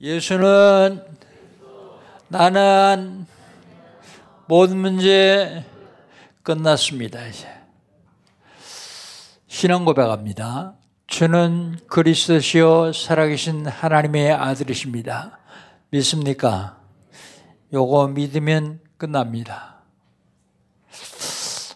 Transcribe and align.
예수는 0.00 1.04
나는 2.28 3.26
모든 4.46 4.78
문제 4.78 5.62
끝났습니다. 6.42 7.26
이제 7.26 7.46
신앙 9.46 9.84
고백합니다. 9.84 10.74
주는 11.06 11.78
그리스도시요 11.86 12.94
살아계신 12.94 13.66
하나님의 13.66 14.32
아들이십니다. 14.32 15.38
믿습니까? 15.90 16.80
요거 17.74 18.08
믿으면 18.08 18.80
끝납니다. 18.96 19.82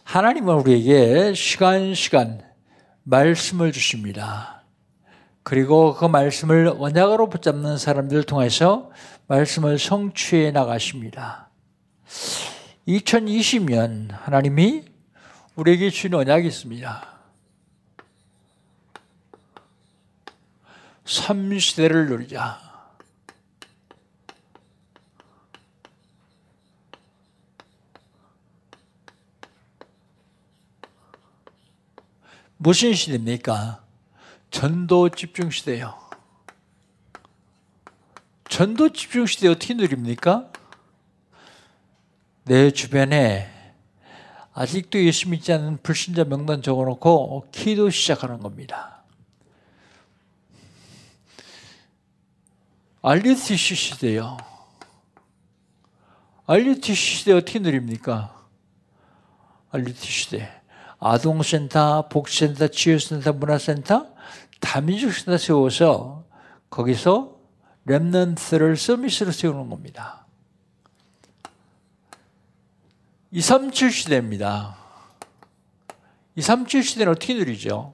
하나님은 0.05 0.55
우리에게 0.55 1.35
시간 1.35 1.95
시간 1.95 2.41
말씀을 3.03 3.73
주십니다. 3.73 4.64
그리고 5.45 5.95
그 5.95 6.07
말씀을 6.07 6.75
언약으로 6.79 7.29
붙잡는 7.29 7.77
사람들을 7.77 8.25
통해서 8.25 8.91
말씀을 9.27 9.79
성취해 9.79 10.51
나가십니다. 10.51 11.51
2020년 12.89 14.09
하나님이 14.11 14.85
우리에게 15.55 15.91
주신 15.91 16.15
언약이 16.15 16.49
있습니다. 16.49 17.09
3시대를 21.05 22.09
누리자. 22.09 22.59
무슨 32.57 32.95
시대입니까? 32.95 33.84
전도 34.55 35.09
집중 35.09 35.51
시대요. 35.51 35.99
전도 38.49 38.93
집중 38.93 39.27
시대 39.27 39.49
어떻게 39.49 39.75
누립니까? 39.75 40.53
내 42.45 42.71
주변에 42.71 43.51
아직도 44.53 45.05
예수 45.05 45.29
믿지 45.29 45.53
않는 45.53 45.79
불신자 45.83 46.25
명단 46.25 46.63
적어놓고 46.63 47.49
기도 47.51 47.91
시작하는 47.91 48.39
겁니다. 48.39 49.03
RUTC 53.03 53.75
시대요. 53.75 54.37
RUTC 56.47 56.95
시대 56.95 57.33
어떻게 57.33 57.59
누립니까? 57.59 58.47
RUTC 59.73 60.07
시대. 60.07 60.64
아동센터, 61.07 62.09
복지센터, 62.09 62.69
치유센터, 62.69 63.35
문화센터, 63.35 64.07
다민족센터 64.59 65.37
세워서 65.37 66.25
거기서 66.71 67.37
랩넌트를 67.87 68.75
서비스로 68.75 69.31
세우는 69.31 69.69
겁니다. 69.69 70.27
237 73.33 73.91
시대입니다. 73.93 74.79
237 76.37 76.83
시대는 76.83 77.13
어떻게 77.13 77.35
누리죠? 77.35 77.93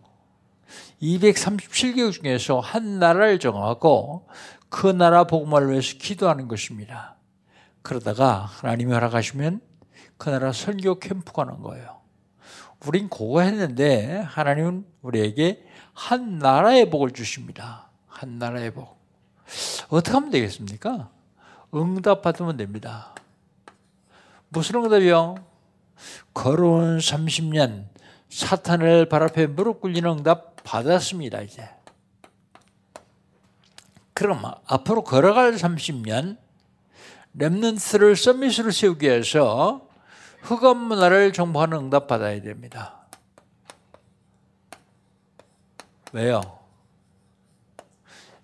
237개국 1.02 2.12
중에서 2.12 2.60
한 2.60 3.00
나라를 3.00 3.40
정하고 3.40 4.28
그 4.68 4.86
나라 4.86 5.24
복음을 5.24 5.68
위해서 5.72 5.96
기도하는 5.98 6.46
것입니다. 6.46 7.16
그러다가 7.82 8.44
하나님이 8.44 8.92
허락하시면 8.92 9.60
그 10.16 10.30
나라 10.30 10.52
설교 10.52 11.00
캠프 11.00 11.32
가는 11.32 11.60
거예요. 11.60 11.99
우린 12.86 13.08
그거 13.08 13.42
했는데 13.42 14.20
하나님은 14.20 14.86
우리에게 15.02 15.64
한 15.92 16.38
나라의 16.38 16.88
복을 16.90 17.10
주십니다. 17.10 17.90
한 18.06 18.38
나라의 18.38 18.72
복. 18.72 18.98
어떻게 19.88 20.12
하면 20.14 20.30
되겠습니까? 20.30 21.10
응답 21.74 22.22
받으면 22.22 22.56
됩니다. 22.56 23.14
무슨 24.48 24.76
응답이요? 24.76 25.36
걸어온 26.32 26.98
30년 26.98 27.86
사탄을 28.28 29.08
발 29.08 29.22
앞에 29.24 29.46
무릎 29.46 29.80
꿇리는 29.80 30.08
응답 30.10 30.62
받았습니다, 30.64 31.42
이제. 31.42 31.68
그럼 34.14 34.42
앞으로 34.66 35.02
걸어갈 35.04 35.52
30년 35.54 36.36
랩넌트를 37.36 38.16
서밋으로 38.16 38.70
세우기 38.70 39.06
위해서 39.06 39.88
흑암 40.42 40.76
문화를 40.76 41.32
정복하는 41.32 41.78
응답 41.78 42.06
받아야 42.06 42.40
됩니다. 42.40 43.06
왜요? 46.12 46.58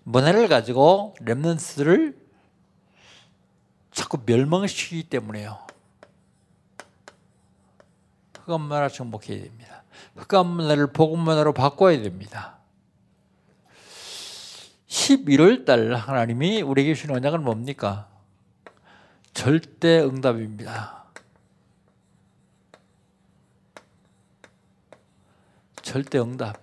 문화를 0.03 0.47
가지고 0.47 1.15
렘넌스를 1.21 2.17
자꾸 3.91 4.19
멸망시키기 4.25 5.09
때문에요. 5.09 5.59
흑암 8.37 8.61
문화 8.61 8.87
정복해야 8.87 9.43
됩니다. 9.43 9.83
흑암 10.15 10.47
문화를 10.47 10.93
복음 10.93 11.19
문화로 11.19 11.53
바꿔야 11.53 12.01
됩니다. 12.01 12.57
11월 14.87 15.65
달 15.65 15.93
하나님이 15.93 16.61
우리에게 16.61 16.93
주신 16.93 17.11
언약은 17.11 17.43
뭡니까? 17.43 18.07
절대 19.33 19.99
응답입니다. 19.99 21.06
절대 25.97 26.19
응답. 26.19 26.61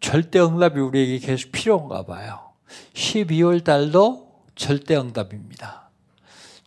절대 0.00 0.38
응답이 0.38 0.78
우리에게 0.80 1.26
계속 1.26 1.50
필요한가 1.50 2.04
봐요. 2.04 2.52
12월 2.92 3.64
달도 3.64 4.44
절대 4.54 4.96
응답입니다. 4.96 5.88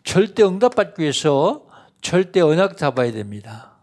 절대 0.03 0.41
응답 0.41 0.73
받기 0.73 1.03
위해서 1.03 1.67
절대 2.01 2.41
언약 2.41 2.77
잡아야 2.77 3.11
됩니다. 3.11 3.73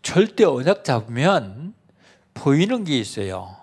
절대 0.00 0.44
언약 0.44 0.82
잡으면 0.82 1.74
보이는 2.32 2.84
게 2.84 2.98
있어요. 2.98 3.54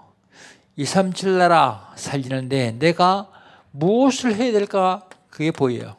237 0.75 1.39
나라 1.39 1.91
살리는데 1.95 2.73
내가 2.73 3.31
무엇을 3.71 4.35
해야 4.35 4.51
될까? 4.51 5.09
그게 5.31 5.49
보여요. 5.49 5.98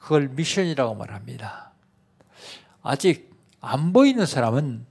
그걸 0.00 0.28
미션이라고 0.28 0.94
말합니다. 0.94 1.72
아직 2.82 3.30
안 3.60 3.92
보이는 3.92 4.24
사람은 4.26 4.86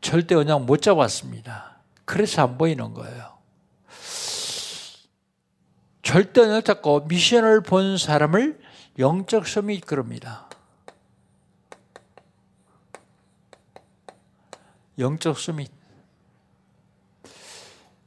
절대 0.00 0.34
언약 0.34 0.64
못 0.64 0.82
잡았습니다. 0.82 1.76
그래서 2.04 2.42
안 2.42 2.58
보이는 2.58 2.92
거예요. 2.92 3.34
절대 6.02 6.40
언약 6.40 6.64
잡고 6.64 7.06
미션을 7.06 7.60
본 7.62 7.98
사람을 7.98 8.60
영적 8.98 9.46
섬이 9.46 9.76
이끌습니다. 9.76 10.48
영적 14.98 15.38
섬이 15.38 15.66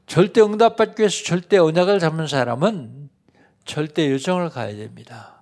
절대 0.05 0.41
응답받기 0.41 1.01
위해서 1.01 1.23
절대 1.23 1.57
언약을 1.57 1.99
잡은 1.99 2.27
사람은 2.27 3.09
절대 3.65 4.11
여정을 4.11 4.49
가야 4.49 4.75
됩니다. 4.75 5.36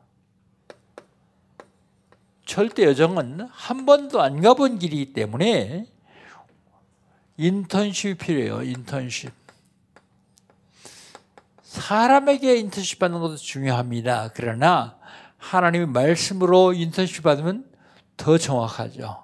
절대 2.46 2.84
여정은 2.86 3.48
한 3.52 3.86
번도 3.86 4.22
안 4.22 4.42
가본 4.42 4.80
길이기 4.80 5.14
때문에 5.14 5.88
인턴십이 7.38 8.16
필요해요. 8.16 8.62
인턴십. 8.62 9.34
사람에게 11.64 12.56
인턴십 12.58 13.00
받는 13.00 13.20
것도 13.20 13.36
중요합니다. 13.36 14.32
그러나 14.34 14.98
하나님의 15.38 15.88
말씀으로 15.88 16.74
인턴십 16.74 17.24
받으면 17.24 17.70
더 18.16 18.38
정확하죠. 18.38 19.24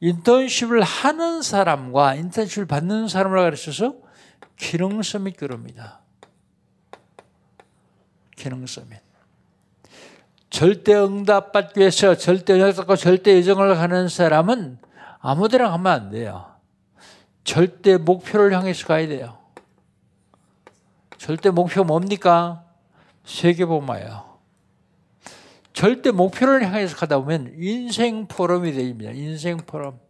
인턴십을 0.00 0.82
하는 0.82 1.42
사람과 1.42 2.14
인턴십을 2.14 2.66
받는 2.66 3.08
사람을 3.08 3.40
가르쳐서 3.40 3.96
기능성이 4.56 5.32
그럽니다. 5.32 6.00
기능성이. 8.36 8.90
절대 10.50 10.94
응답 10.94 11.52
받기 11.52 11.80
위해서 11.80 12.16
절대 12.16 12.58
연약받고 12.58 12.96
절대 12.96 13.34
예정을 13.34 13.74
가는 13.74 14.08
사람은 14.08 14.78
아무데나 15.20 15.70
가면 15.70 15.92
안 15.92 16.10
돼요. 16.10 16.46
절대 17.44 17.96
목표를 17.96 18.52
향해서 18.52 18.86
가야 18.86 19.06
돼요. 19.06 19.38
절대 21.18 21.50
목표 21.50 21.84
뭡니까? 21.84 22.64
세계복마예요. 23.24 24.38
절대 25.72 26.10
목표를 26.10 26.64
향해서 26.64 26.96
가다 26.96 27.18
보면 27.18 27.54
인생 27.56 28.26
포럼이 28.26 28.72
됩니다. 28.72 29.12
인생 29.12 29.58
포럼. 29.58 30.00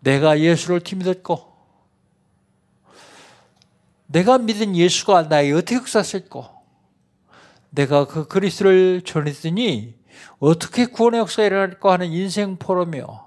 내가 0.00 0.38
예수를 0.38 0.80
팀믿었고 0.80 1.55
내가 4.06 4.38
믿은 4.38 4.76
예수가 4.76 5.24
나에게 5.24 5.52
어떻게 5.52 5.76
역사했고 5.76 6.44
내가 7.70 8.06
그 8.06 8.26
그리스도를 8.26 9.02
전했더니 9.02 9.94
어떻게 10.38 10.86
구원의 10.86 11.20
역사가 11.20 11.46
일어날까 11.46 11.92
하는 11.92 12.10
인생 12.12 12.56
포럼이요. 12.56 13.26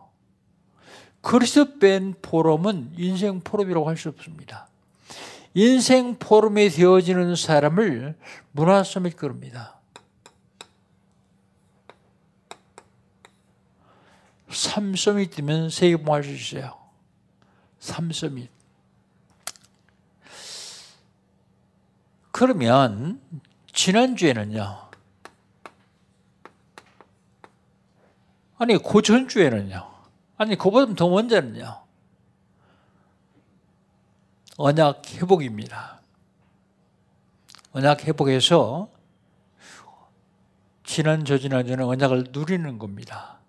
그리스도 1.21 1.77
뺀 1.79 2.15
포럼은 2.21 2.93
인생 2.97 3.41
포럼이라고 3.41 3.87
할 3.87 3.97
수 3.97 4.09
없습니다. 4.09 4.67
인생 5.53 6.15
포럼이 6.17 6.69
되어지는 6.69 7.35
사람을 7.35 8.17
문화 8.51 8.83
서밋 8.83 9.17
그럽니다. 9.17 9.79
3서밋 14.49 15.35
되면 15.35 15.69
세계 15.69 15.97
봉할 15.97 16.23
수 16.23 16.31
있어요. 16.31 16.75
3서밋. 17.79 18.58
그러면 22.39 23.19
지난주에는요. 23.73 24.89
아니 28.57 28.77
고전주에는요. 28.77 29.91
아니 30.37 30.55
그보다 30.55 30.93
더 30.93 31.09
먼저는요. 31.09 31.83
언약 34.55 35.01
회복입니다. 35.15 35.99
언약 37.73 38.05
회복에서 38.07 38.87
지난 40.85 41.25
저지난주는 41.25 41.83
언약을 41.83 42.27
누리는 42.31 42.79
겁니다. 42.79 43.39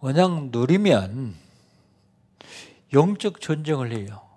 언약 0.00 0.50
누리면 0.50 1.36
영적 2.92 3.40
전쟁을 3.40 3.92
해요. 3.92 4.31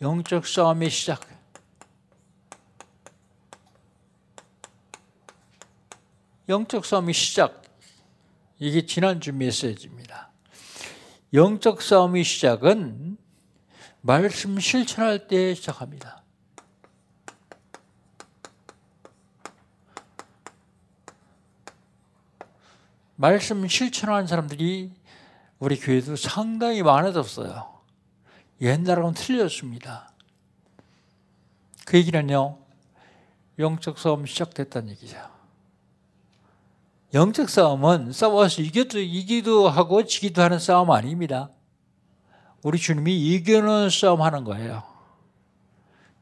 영적 0.00 0.46
싸움의 0.46 0.88
시작. 0.88 1.20
영적 6.48 6.86
싸움의 6.86 7.12
시작. 7.12 7.62
이게 8.58 8.86
지난주 8.86 9.30
메시지입니다. 9.32 10.30
영적 11.34 11.82
싸움의 11.82 12.24
시작은 12.24 13.18
말씀 14.00 14.58
실천할 14.58 15.28
때 15.28 15.54
시작합니다. 15.54 16.24
말씀 23.16 23.68
실천하는 23.68 24.26
사람들이 24.26 24.94
우리 25.58 25.78
교회도 25.78 26.16
상당히 26.16 26.82
많아졌어요. 26.82 27.79
옛날하고는 28.60 29.14
틀렸습니다. 29.14 30.12
그 31.86 31.96
얘기는요, 31.96 32.58
영적 33.58 33.98
싸움 33.98 34.26
시작됐다는 34.26 34.90
얘기죠. 34.90 35.16
영적 37.12 37.48
싸움은 37.48 38.12
싸워서 38.12 38.62
이겨도, 38.62 38.98
이기도 39.00 39.68
하고 39.68 40.04
지기도 40.04 40.42
하는 40.42 40.58
싸움 40.58 40.90
아닙니다. 40.90 41.50
우리 42.62 42.78
주님이 42.78 43.34
이겨는 43.34 43.90
싸움 43.90 44.22
하는 44.22 44.44
거예요. 44.44 44.82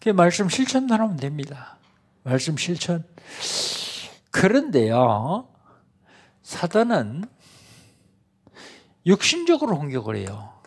그 0.00 0.10
말씀 0.10 0.48
실천만 0.48 1.00
하면 1.00 1.16
됩니다. 1.16 1.76
말씀 2.22 2.56
실천. 2.56 3.04
그런데요, 4.30 5.48
사단은 6.42 7.24
육신적으로 9.04 9.76
공격을 9.78 10.16
해요. 10.16 10.57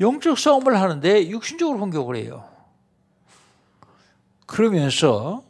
영적 0.00 0.38
싸움을 0.38 0.80
하는데 0.80 1.28
육신적으로 1.28 1.78
공격을 1.78 2.16
해요. 2.16 2.48
그러면서 4.46 5.44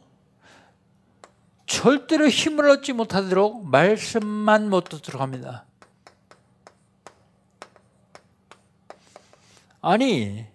절대로 1.65 2.27
힘을 2.27 2.69
얻지 2.69 2.93
못하도록 2.93 3.65
말씀만 3.65 4.69
못 4.69 4.89
듣도록 4.89 5.21
합니다. 5.21 5.65
아니, 9.79 10.45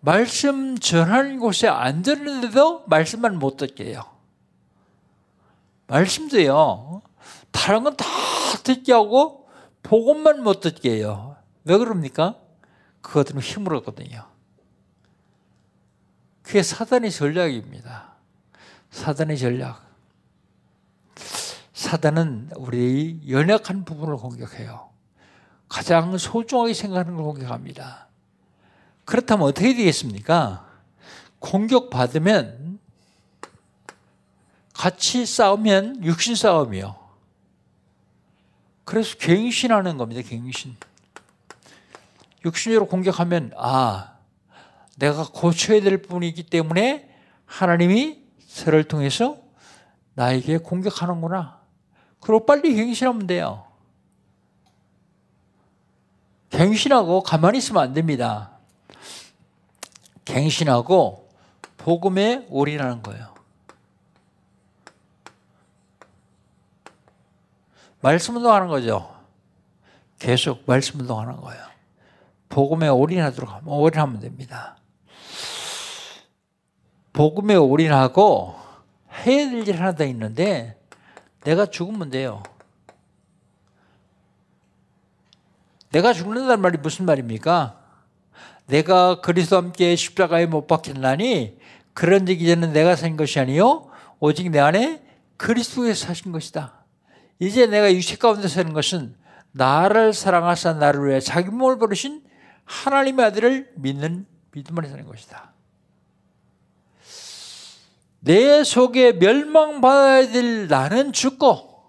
말씀 0.00 0.76
전하는 0.76 1.38
곳에 1.38 1.68
앉았는데도 1.68 2.84
말씀만 2.88 3.38
못 3.38 3.56
듣게 3.56 3.86
해요. 3.86 4.02
말씀도요, 5.86 7.02
다른 7.52 7.84
건 7.84 7.96
다 7.96 8.04
듣게 8.64 8.92
하고, 8.92 9.48
복음만 9.82 10.42
못 10.42 10.60
듣게 10.60 10.96
해요. 10.96 11.36
왜 11.64 11.78
그럽니까? 11.78 12.34
그것들은 13.06 13.40
힘을 13.40 13.72
얻거든요. 13.76 14.26
그게 16.42 16.62
사단의 16.62 17.12
전략입니다. 17.12 18.14
사단의 18.90 19.38
전략. 19.38 19.86
사단은 21.72 22.50
우리의 22.56 23.30
연약한 23.30 23.84
부분을 23.84 24.16
공격해요. 24.16 24.90
가장 25.68 26.18
소중하게 26.18 26.74
생각하는 26.74 27.14
걸 27.14 27.24
공격합니다. 27.24 28.08
그렇다면 29.04 29.46
어떻게 29.46 29.74
되겠습니까? 29.74 30.66
공격받으면 31.38 32.80
같이 34.74 35.24
싸우면 35.24 36.02
육신 36.02 36.34
싸움이요. 36.34 36.96
그래서 38.84 39.16
갱신하는 39.16 39.96
겁니다. 39.96 40.28
갱신. 40.28 40.76
육신으로 42.46 42.86
공격하면 42.86 43.52
아 43.56 44.14
내가 44.96 45.28
고쳐야 45.28 45.80
될 45.80 46.00
부분이기 46.00 46.44
때문에 46.44 47.10
하나님이 47.44 48.24
저를 48.48 48.84
통해서 48.84 49.38
나에게 50.14 50.58
공격하는구나. 50.58 51.60
그리고 52.20 52.46
빨리 52.46 52.74
갱신하면 52.74 53.26
돼요. 53.26 53.66
갱신하고 56.50 57.22
가만히 57.22 57.58
있으면 57.58 57.82
안 57.82 57.92
됩니다. 57.92 58.52
갱신하고 60.24 61.28
복음에 61.76 62.46
올인하는 62.48 63.02
거예요. 63.02 63.34
말씀 68.00 68.36
운동하는 68.36 68.68
거죠. 68.68 69.14
계속 70.18 70.62
말씀 70.66 71.00
운동하는 71.00 71.36
거예요. 71.36 71.75
복음에 72.56 72.88
올인하도록 72.88 73.68
올인하면 73.68 74.18
됩니다. 74.18 74.78
복음에 77.12 77.54
올인하고 77.54 78.54
해야 79.26 79.50
될 79.50 79.68
일 79.68 79.78
하나 79.78 79.94
더 79.94 80.06
있는데 80.06 80.80
내가 81.44 81.66
죽으면 81.66 82.08
돼요. 82.08 82.42
내가 85.90 86.14
죽는다는 86.14 86.62
말이 86.62 86.78
무슨 86.78 87.04
말입니까? 87.04 87.78
내가 88.68 89.20
그리스도 89.20 89.58
함께 89.58 89.94
십자가에 89.94 90.46
못 90.46 90.66
박혔나니 90.66 91.58
그런 91.92 92.24
적이 92.24 92.46
전는 92.46 92.72
내가 92.72 92.96
산 92.96 93.18
것이 93.18 93.38
아니요 93.38 93.90
오직 94.18 94.50
내 94.50 94.60
안에 94.60 95.02
그리스도에서 95.36 96.06
사신 96.06 96.32
것이다. 96.32 96.72
이제 97.38 97.66
내가 97.66 97.92
육체 97.92 98.16
가운데 98.16 98.48
사는 98.48 98.72
것은 98.72 99.14
나를 99.52 100.14
사랑하사 100.14 100.72
나를 100.72 101.06
위해 101.06 101.20
자기 101.20 101.50
몸을 101.50 101.78
버리신 101.78 102.24
하나님의 102.66 103.26
아들을 103.26 103.72
믿는 103.76 104.26
믿음을 104.52 104.86
사는 104.86 105.06
것이다. 105.06 105.52
내 108.20 108.64
속에 108.64 109.12
멸망받아야 109.12 110.32
될 110.32 110.66
나는 110.68 111.12
죽고 111.12 111.84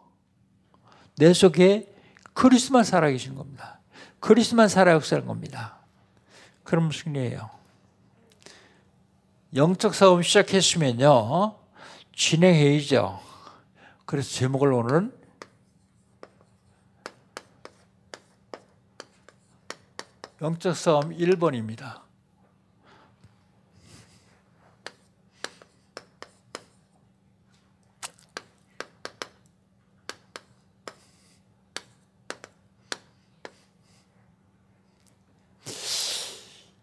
내 1.18 1.34
속에 1.34 1.92
그리스만 2.34 2.84
살아계신 2.84 3.36
겁니다. 3.36 3.80
그리스만 4.20 4.68
살아 4.68 4.92
역사하는 4.94 5.28
겁니다. 5.28 5.78
그럼 6.64 6.92
승리예요. 6.92 7.50
영적 9.56 9.96
싸움 9.96 10.22
시작했으면요 10.22 11.56
진행해야죠. 12.16 13.20
그래서 14.06 14.30
제목을 14.32 14.74
오늘은 14.74 15.17
영적 20.40 20.76
싸움 20.76 21.10
1번입니다. 21.10 22.02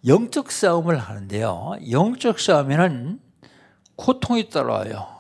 영적 0.05 0.51
싸움을 0.51 0.99
하는데요. 0.99 1.77
영적 1.91 2.41
싸움에는 2.41 3.21
고통이 3.95 4.51
따라와요. 4.51 5.15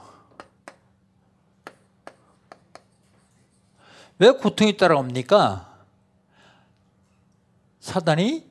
왜 4.18 4.30
고통이 4.32 4.76
따라옵니까? 4.76 5.73
사단이 7.84 8.50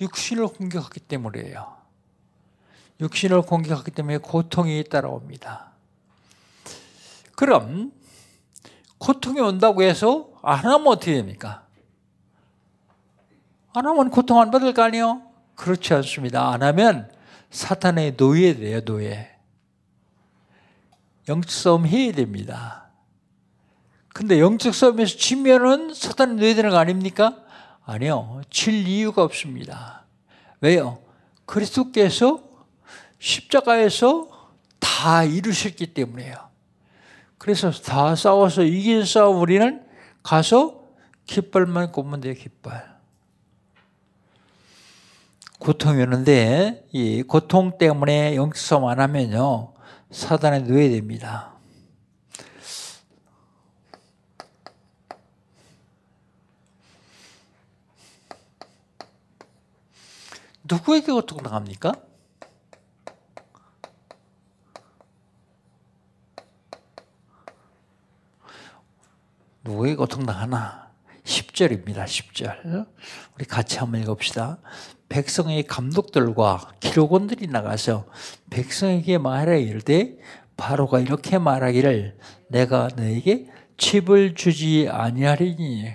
육신을 0.00 0.46
공격하기 0.46 1.00
때문이에요. 1.00 1.76
육신을 3.00 3.42
공격하기 3.42 3.90
때문에 3.90 4.18
고통이 4.18 4.84
따라옵니다. 4.84 5.72
그럼 7.34 7.90
고통이 8.98 9.40
온다고 9.40 9.82
해서 9.82 10.30
안 10.42 10.58
하면 10.58 10.86
어떻게 10.86 11.14
됩니까? 11.14 11.66
안 13.74 13.84
하면 13.84 14.10
고통 14.10 14.40
안 14.40 14.52
받을 14.52 14.72
거 14.72 14.84
아니에요? 14.84 15.22
그렇지 15.56 15.92
않습니다. 15.94 16.48
안 16.52 16.62
하면 16.62 17.10
사탄의 17.50 18.16
노예 18.16 18.54
돼요, 18.54 18.84
노예. 18.84 19.28
영적 21.28 21.50
싸움 21.50 21.84
해야 21.84 22.12
됩니다. 22.12 22.90
근데 24.14 24.38
영적 24.38 24.72
싸움에서 24.72 25.16
지면은 25.16 25.92
사탄의 25.92 26.36
노예 26.36 26.54
되는 26.54 26.70
거 26.70 26.76
아닙니까? 26.76 27.47
아니요. 27.88 28.42
질 28.50 28.86
이유가 28.86 29.22
없습니다. 29.22 30.04
왜요? 30.60 30.98
그리스도께서 31.46 32.42
십자가에서 33.18 34.28
다 34.78 35.24
이루셨기 35.24 35.94
때문에요. 35.94 36.34
그래서 37.38 37.70
다 37.70 38.14
싸워서 38.14 38.64
이긴 38.64 39.06
싸움 39.06 39.40
우리는 39.40 39.82
가서 40.22 40.84
깃발만 41.24 41.92
꼽으면 41.92 42.20
돼요, 42.20 42.34
깃발. 42.34 42.98
고통이 45.58 46.02
오는데 46.02 46.84
이 46.92 47.22
고통 47.22 47.78
때문에 47.78 48.36
영성 48.36 48.86
안 48.90 49.00
하면요 49.00 49.72
사단에 50.10 50.58
노예됩니다. 50.58 51.57
누구에게 60.70 61.12
고통당합니까? 61.12 61.92
누구에게 69.64 69.96
고통당하나? 69.96 70.88
10절입니다. 71.24 72.04
10절. 72.04 72.86
우리 73.34 73.44
같이 73.44 73.78
한번 73.78 74.02
읽읍시다. 74.02 74.58
백성의 75.08 75.64
감독들과 75.64 76.74
기록원들이 76.80 77.46
나가서 77.46 78.06
백성에게 78.50 79.18
말하여 79.18 79.58
이르되 79.58 80.18
바로가 80.56 81.00
이렇게 81.00 81.38
말하기를 81.38 82.18
내가 82.48 82.88
너에게 82.94 83.46
칩을 83.78 84.34
주지 84.34 84.88
아니하리니 84.90 85.90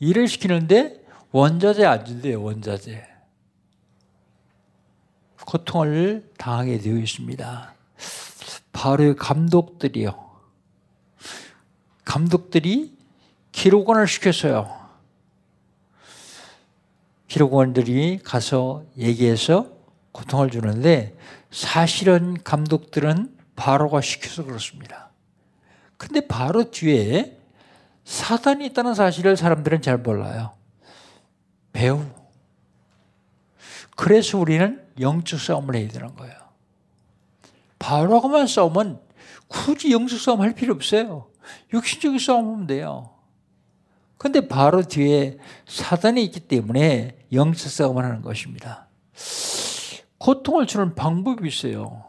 일을 0.00 0.26
시키는데 0.26 1.04
원자재 1.30 1.84
안 1.84 2.04
준대요 2.04 2.42
원자재 2.42 3.17
고통을 5.48 6.30
당하게 6.36 6.76
되어 6.76 6.98
있습니다 6.98 7.74
바로의 8.72 9.16
감독들이요 9.16 10.28
감독들이 12.04 12.94
기록원을 13.52 14.06
시켰어요 14.06 14.78
기록원들이 17.28 18.18
가서 18.22 18.84
얘기해서 18.98 19.70
고통을 20.12 20.50
주는데 20.50 21.16
사실은 21.50 22.36
감독들은 22.44 23.34
바로가 23.54 24.00
시켜서 24.00 24.44
그렇습니다. 24.44 25.10
근데 25.96 26.26
바로 26.26 26.70
뒤에 26.70 27.36
사단이 28.04 28.64
있다는 28.66 28.94
사실을 28.94 29.36
사람들은 29.36 29.82
잘 29.82 29.98
몰라요. 29.98 30.52
배우. 31.72 32.02
그래서 33.94 34.38
우리는 34.38 34.87
영적 35.00 35.40
싸움을 35.40 35.76
해야 35.76 35.88
되는 35.88 36.14
거예요. 36.14 36.34
바로하고만 37.78 38.46
싸우면 38.46 39.00
굳이 39.46 39.92
영적 39.92 40.18
싸움 40.18 40.40
할 40.40 40.54
필요 40.54 40.74
없어요. 40.74 41.30
육신적인 41.72 42.18
싸움 42.18 42.52
하면 42.52 42.66
돼요. 42.66 43.14
근데 44.18 44.48
바로 44.48 44.82
뒤에 44.82 45.38
사단이 45.66 46.24
있기 46.24 46.40
때문에 46.40 47.26
영적 47.32 47.70
싸움을 47.70 48.04
하는 48.04 48.20
것입니다. 48.20 48.88
고통을 50.18 50.66
주는 50.66 50.94
방법이 50.94 51.46
있어요. 51.48 52.04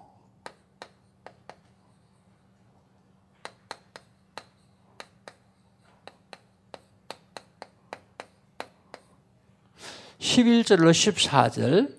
(11절로) 10.20 10.92
(14절) 10.92 11.99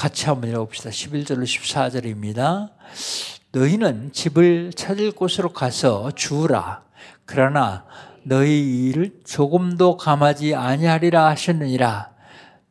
같이 0.00 0.24
한번 0.24 0.48
읽어봅시다. 0.48 0.88
11절로 0.88 1.42
14절입니다. 1.42 2.70
너희는 3.52 4.12
집을 4.14 4.72
찾을 4.74 5.12
곳으로 5.12 5.50
가서 5.50 6.10
주우라. 6.12 6.84
그러나 7.26 7.84
너희 8.22 8.86
일을 8.86 9.20
조금도 9.26 9.98
감하지 9.98 10.54
아니하리라 10.54 11.28
하셨느니라. 11.28 12.12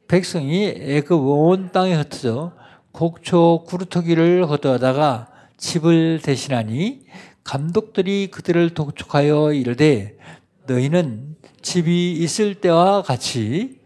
백성이 0.08 0.74
애굽 0.76 1.24
온 1.24 1.72
땅에 1.72 1.94
흩어져 1.94 2.54
곡초 2.94 3.66
구루터기를 3.68 4.48
거두다가 4.48 5.28
집을 5.56 6.22
대신하니 6.24 7.02
감독들이 7.44 8.32
그들을 8.32 8.72
독촉하여 8.72 9.54
이르되 9.54 10.18
너희는 10.66 11.36
집이 11.62 12.14
있을 12.14 12.56
때와 12.56 13.04
같이 13.04 13.79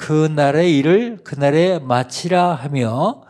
그 0.00 0.28
날의 0.34 0.78
일을 0.78 1.18
그날에 1.24 1.78
마치라 1.78 2.54
하며 2.54 3.20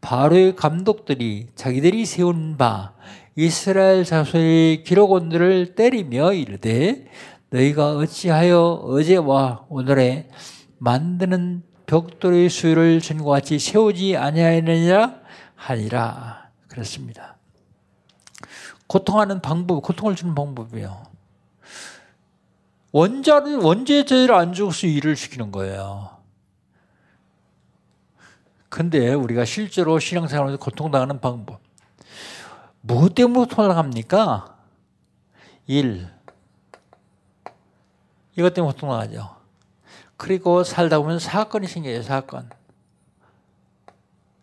바로의 0.00 0.56
감독들이 0.56 1.46
자기들이 1.54 2.04
세운 2.04 2.56
바 2.56 2.94
이스라엘 3.36 4.04
자손의 4.04 4.82
기록원들을 4.82 5.76
때리며 5.76 6.32
이르되 6.32 7.06
너희가 7.50 7.92
어찌하여 7.92 8.60
어제와 8.60 9.66
오늘에 9.68 10.28
만드는 10.78 11.62
벽돌의 11.86 12.50
수요를 12.50 13.00
전과 13.00 13.30
같이 13.30 13.60
세우지 13.60 14.16
아니하였느냐 14.16 15.20
하니라 15.54 16.50
그렇습니다. 16.66 17.36
고통하는 18.88 19.40
방법, 19.40 19.80
고통을 19.80 20.16
주는 20.16 20.34
방법이에요. 20.34 21.04
원자를 22.90 23.58
원죄제를 23.58 24.34
안 24.34 24.52
죽어서 24.52 24.88
일을 24.88 25.14
시키는 25.14 25.52
거예요. 25.52 26.15
근데 28.76 29.14
우리가 29.14 29.46
실제로 29.46 29.98
신앙생활에서 29.98 30.58
고통당하는 30.58 31.18
방법. 31.18 31.62
뭐 32.82 33.08
때문에 33.08 33.46
고통을 33.46 33.70
당합니까? 33.70 34.54
일, 35.66 36.06
이것 38.36 38.52
때문에 38.52 38.74
고통나죠. 38.74 39.34
그리고 40.18 40.62
살다 40.62 40.98
보면 40.98 41.18
사건이 41.18 41.68
생겨요, 41.68 42.02
사건. 42.02 42.50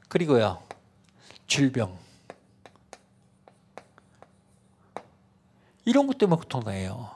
그리고요, 0.08 0.64
질병. 1.46 1.96
이런 5.86 6.08
것 6.08 6.18
때문에 6.18 6.40
고통당해요. 6.40 7.12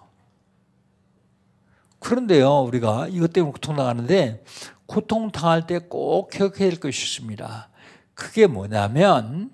그런데요, 1.97 2.59
우리가 2.59 3.07
이것 3.07 3.33
때문에 3.33 3.53
고통당하는데, 3.53 4.43
고통 4.87 5.31
당할 5.31 5.67
때 5.67 5.79
꼭 5.79 6.29
기억해야 6.29 6.69
될 6.69 6.79
것이 6.79 7.03
있습니다. 7.03 7.69
그게 8.15 8.47
뭐냐면, 8.47 9.51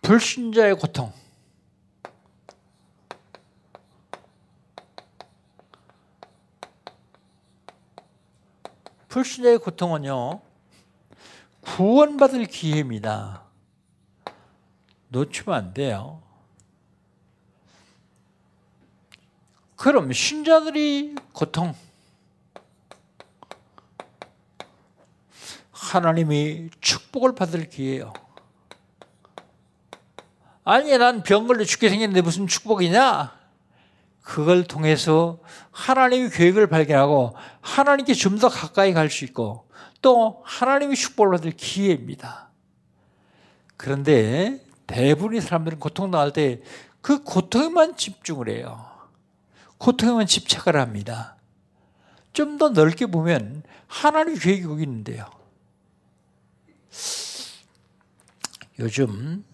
불신자의 0.00 0.74
고통. 0.76 1.12
불신자의 9.08 9.58
고통은요, 9.58 10.40
구원받을 11.60 12.46
기회입니다. 12.46 13.42
놓치면 15.08 15.54
안 15.54 15.74
돼요. 15.74 16.22
그럼 19.76 20.12
신자들이 20.12 21.14
고통, 21.32 21.74
하나님이 25.94 26.70
축복을 26.80 27.34
받을 27.34 27.68
기회예요. 27.68 28.12
아니, 30.64 30.96
난 30.96 31.22
병 31.22 31.46
걸려 31.46 31.64
죽게 31.64 31.88
생겼는데 31.88 32.22
무슨 32.22 32.46
축복이냐? 32.46 33.32
그걸 34.22 34.64
통해서 34.64 35.40
하나님의 35.72 36.30
계획을 36.30 36.68
발견하고 36.68 37.34
하나님께 37.60 38.14
좀 38.14 38.38
더 38.38 38.48
가까이 38.48 38.92
갈 38.92 39.10
수 39.10 39.24
있고 39.24 39.66
또 40.00 40.42
하나님의 40.44 40.96
축복을 40.96 41.32
받을 41.32 41.50
기회입니다. 41.50 42.48
그런데 43.76 44.64
대부분의 44.86 45.40
사람들은 45.40 45.78
고통 45.80 46.10
당할 46.10 46.32
때 46.32 46.60
그 47.00 47.24
고통에만 47.24 47.96
집중을 47.96 48.48
해요. 48.48 48.86
고통에만 49.78 50.26
집착을 50.26 50.80
합니다. 50.80 51.34
좀 52.32 52.58
더 52.58 52.68
넓게 52.68 53.06
보면 53.06 53.64
하나님의 53.88 54.38
계획이 54.38 54.62
거기 54.62 54.84
있는데요. 54.84 55.26
요즘 58.78 59.44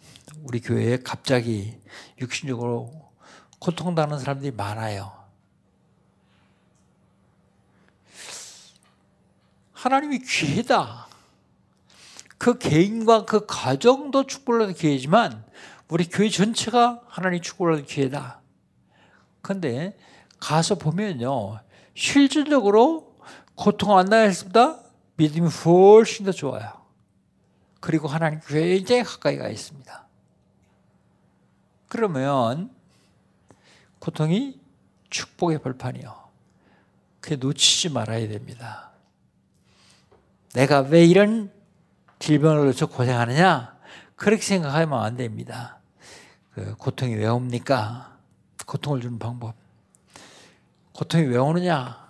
우리 0.42 0.60
교회에 0.60 0.98
갑자기 0.98 1.78
육신적으로 2.20 3.10
고통당하는 3.58 4.18
사람들이 4.18 4.52
많아요. 4.52 5.12
하나님이 9.72 10.20
기회다. 10.20 11.06
그 12.36 12.58
개인과 12.58 13.24
그 13.24 13.46
가정도 13.46 14.26
축복을 14.26 14.60
받는 14.60 14.74
기회지만 14.74 15.44
우리 15.88 16.08
교회 16.08 16.28
전체가 16.28 17.02
하나님 17.06 17.40
축복을 17.40 17.72
받는 17.72 17.86
기회다. 17.86 18.40
근데 19.42 19.96
가서 20.40 20.76
보면요. 20.76 21.60
실질적으로 21.94 23.16
고통 23.54 23.96
안 23.98 24.06
나했습니다. 24.06 24.80
믿음이 25.16 25.48
훨씬 25.48 26.24
더 26.24 26.32
좋아요. 26.32 26.87
그리고 27.80 28.08
하나님 28.08 28.40
굉장히 28.40 29.02
가까이 29.04 29.36
가 29.36 29.48
있습니다. 29.48 30.06
그러면 31.88 32.74
고통이 33.98 34.60
축복의 35.10 35.60
벌판이요. 35.60 36.28
그게 37.20 37.36
놓치지 37.36 37.90
말아야 37.90 38.28
됩니다. 38.28 38.90
내가 40.54 40.80
왜 40.80 41.04
이런 41.04 41.52
질병을 42.18 42.64
걸쳐 42.64 42.86
고생하느냐? 42.86 43.76
그렇게 44.16 44.42
생각하면 44.42 45.00
안 45.02 45.16
됩니다. 45.16 45.78
그 46.52 46.74
고통이 46.76 47.14
왜 47.14 47.26
옵니까? 47.26 48.18
고통을 48.66 49.00
주는 49.00 49.18
방법. 49.18 49.54
고통이 50.92 51.26
왜 51.26 51.38
오느냐? 51.38 52.08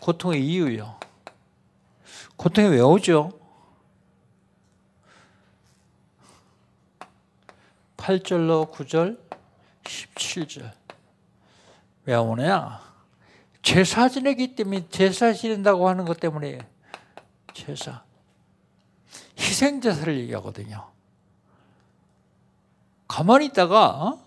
고통의 0.00 0.46
이유요. 0.46 0.98
고통이 2.40 2.68
왜 2.68 2.80
오죠? 2.80 3.38
8절로 7.98 8.72
9절, 8.72 9.18
17절. 9.84 10.72
왜 12.06 12.14
오느냐? 12.14 12.80
제사 13.60 14.08
지내기 14.08 14.54
때문에 14.54 14.88
제사 14.88 15.34
지낸다고 15.34 15.86
하는 15.86 16.06
것 16.06 16.18
때문에 16.18 16.66
제사. 17.52 18.04
희생제사를 19.38 20.18
얘기하거든요. 20.20 20.90
가만히 23.06 23.46
있다가 23.48 23.88
어? 23.90 24.24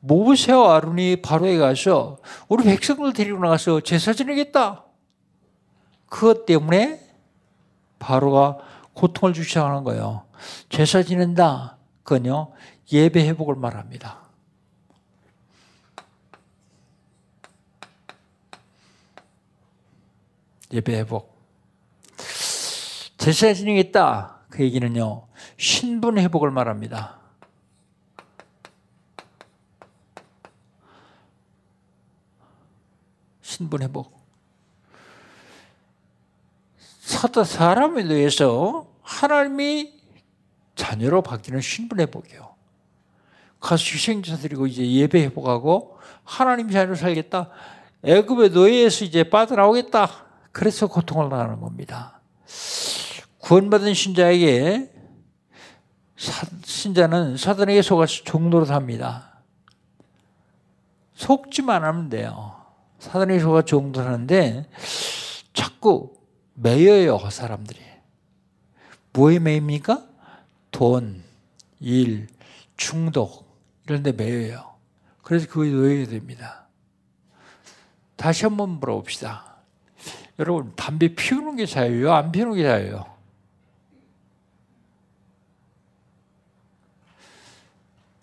모세와 0.00 0.74
아론이 0.74 1.22
바로에 1.22 1.58
가서 1.58 2.18
우리 2.48 2.64
백성들 2.64 3.12
데리고 3.12 3.38
나가서 3.38 3.82
제사 3.82 4.12
지내겠다. 4.12 4.84
그것 6.08 6.46
때문에 6.46 7.03
바로가 7.98 8.58
고통을 8.94 9.34
주기 9.34 9.48
시작하는 9.48 9.84
거예요. 9.84 10.24
제사 10.68 11.02
지낸다. 11.02 11.78
그건요, 12.02 12.52
예배 12.92 13.26
회복을 13.28 13.56
말합니다. 13.56 14.20
예배 20.72 20.96
회복. 20.98 21.34
제사 23.16 23.54
지내겠다. 23.54 24.40
그 24.50 24.62
얘기는요, 24.62 25.26
신분 25.56 26.18
회복을 26.18 26.50
말합니다. 26.50 27.18
신분 33.40 33.82
회복. 33.82 34.23
사도 37.24 37.42
사람에 37.42 38.02
의해서 38.02 38.86
하나님이 39.00 39.94
자녀로 40.76 41.22
바뀌는 41.22 41.62
신분 41.62 42.00
회복이요. 42.00 42.54
가서 43.60 43.82
희생제사 43.82 44.36
드리고 44.36 44.66
이제 44.66 44.86
예배 44.86 45.22
회복하고 45.22 45.96
하나님 46.22 46.70
자녀로 46.70 46.96
살겠다. 46.96 47.48
애굽의 48.02 48.50
노예에서 48.50 49.06
이제 49.06 49.24
빠져나오겠다. 49.24 50.10
그래서 50.52 50.86
고통을 50.86 51.30
당하는 51.30 51.60
겁니다. 51.60 52.20
구원받은 53.38 53.94
신자에게 53.94 54.92
신자는 56.62 57.38
사단에게 57.38 57.80
속아서 57.80 58.22
종로로 58.24 58.66
삽니다. 58.66 59.40
속지만 61.14 61.84
하면 61.84 62.10
돼요. 62.10 62.54
사단에게 62.98 63.40
속아 63.40 63.62
종로로 63.62 64.04
사는데 64.04 64.68
자꾸 65.54 66.23
매여요, 66.54 67.18
그 67.18 67.30
사람들이. 67.30 67.80
뭐에 69.12 69.38
매입니까? 69.38 70.04
돈, 70.70 71.22
일, 71.80 72.26
중독, 72.76 73.46
이런 73.86 74.02
데 74.02 74.12
매여요. 74.12 74.74
그래서 75.22 75.46
그거에 75.46 75.70
놓여야 75.70 76.06
됩니다. 76.06 76.66
다시 78.16 78.44
한 78.44 78.56
번 78.56 78.70
물어봅시다. 78.80 79.54
여러분, 80.38 80.72
담배 80.74 81.14
피우는 81.14 81.56
게 81.56 81.66
자유요? 81.66 82.12
안 82.12 82.32
피우는 82.32 82.54
게 82.54 82.62
자유요? 82.64 83.06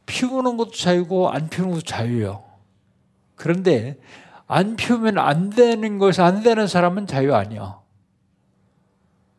피우는 0.05 0.57
것도 0.57 0.71
자유고 0.71 1.29
안 1.29 1.49
피우는 1.49 1.73
것도 1.73 1.81
자유요. 1.83 2.43
그런데 3.35 3.97
안 4.47 4.75
피우면 4.75 5.17
안 5.17 5.49
되는 5.49 5.97
것이 5.97 6.21
안 6.21 6.43
되는 6.43 6.67
사람은 6.67 7.07
자유 7.07 7.33
아니요. 7.33 7.80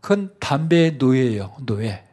그건 0.03 0.35
담배의 0.41 0.97
노예예요. 0.97 1.57
노예. 1.65 2.05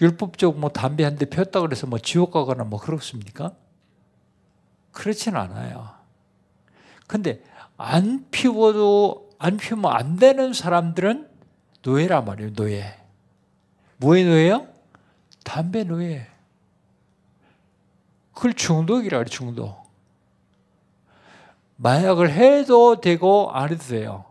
율법적 0.00 0.60
뭐 0.60 0.70
담배 0.70 1.02
한 1.02 1.16
대 1.16 1.24
폈다 1.24 1.60
그래서 1.62 1.86
뭐 1.88 1.98
지옥 1.98 2.30
가거나 2.30 2.62
뭐 2.64 2.78
그렇습니까? 2.78 3.56
그렇진 4.92 5.34
않아요. 5.34 5.90
근데 7.08 7.42
안 7.78 8.26
피워도 8.30 9.30
안 9.38 9.56
피우면 9.56 9.90
안 9.90 10.16
되는 10.16 10.52
사람들은 10.52 11.28
노예란 11.82 12.24
말이에요. 12.26 12.52
노예. 12.52 12.94
뭐의 13.96 14.24
노예요? 14.24 14.68
담배 15.44 15.82
노예. 15.82 16.26
그걸 18.34 18.52
중독이라 18.52 19.18
그래 19.18 19.28
중독. 19.30 19.87
마약을 21.78 22.32
해도 22.32 23.00
되고 23.00 23.50
안 23.52 23.70
해도 23.70 23.82
돼요. 23.82 24.24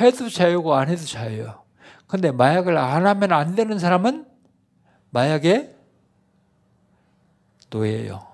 해도 0.00 0.28
자유고 0.28 0.74
안 0.74 0.88
해도 0.88 1.04
자유예요. 1.04 1.62
근데 2.06 2.30
마약을 2.30 2.76
안 2.76 3.06
하면 3.06 3.32
안 3.32 3.54
되는 3.54 3.78
사람은 3.78 4.26
마약의 5.10 5.74
노예예요. 7.70 8.26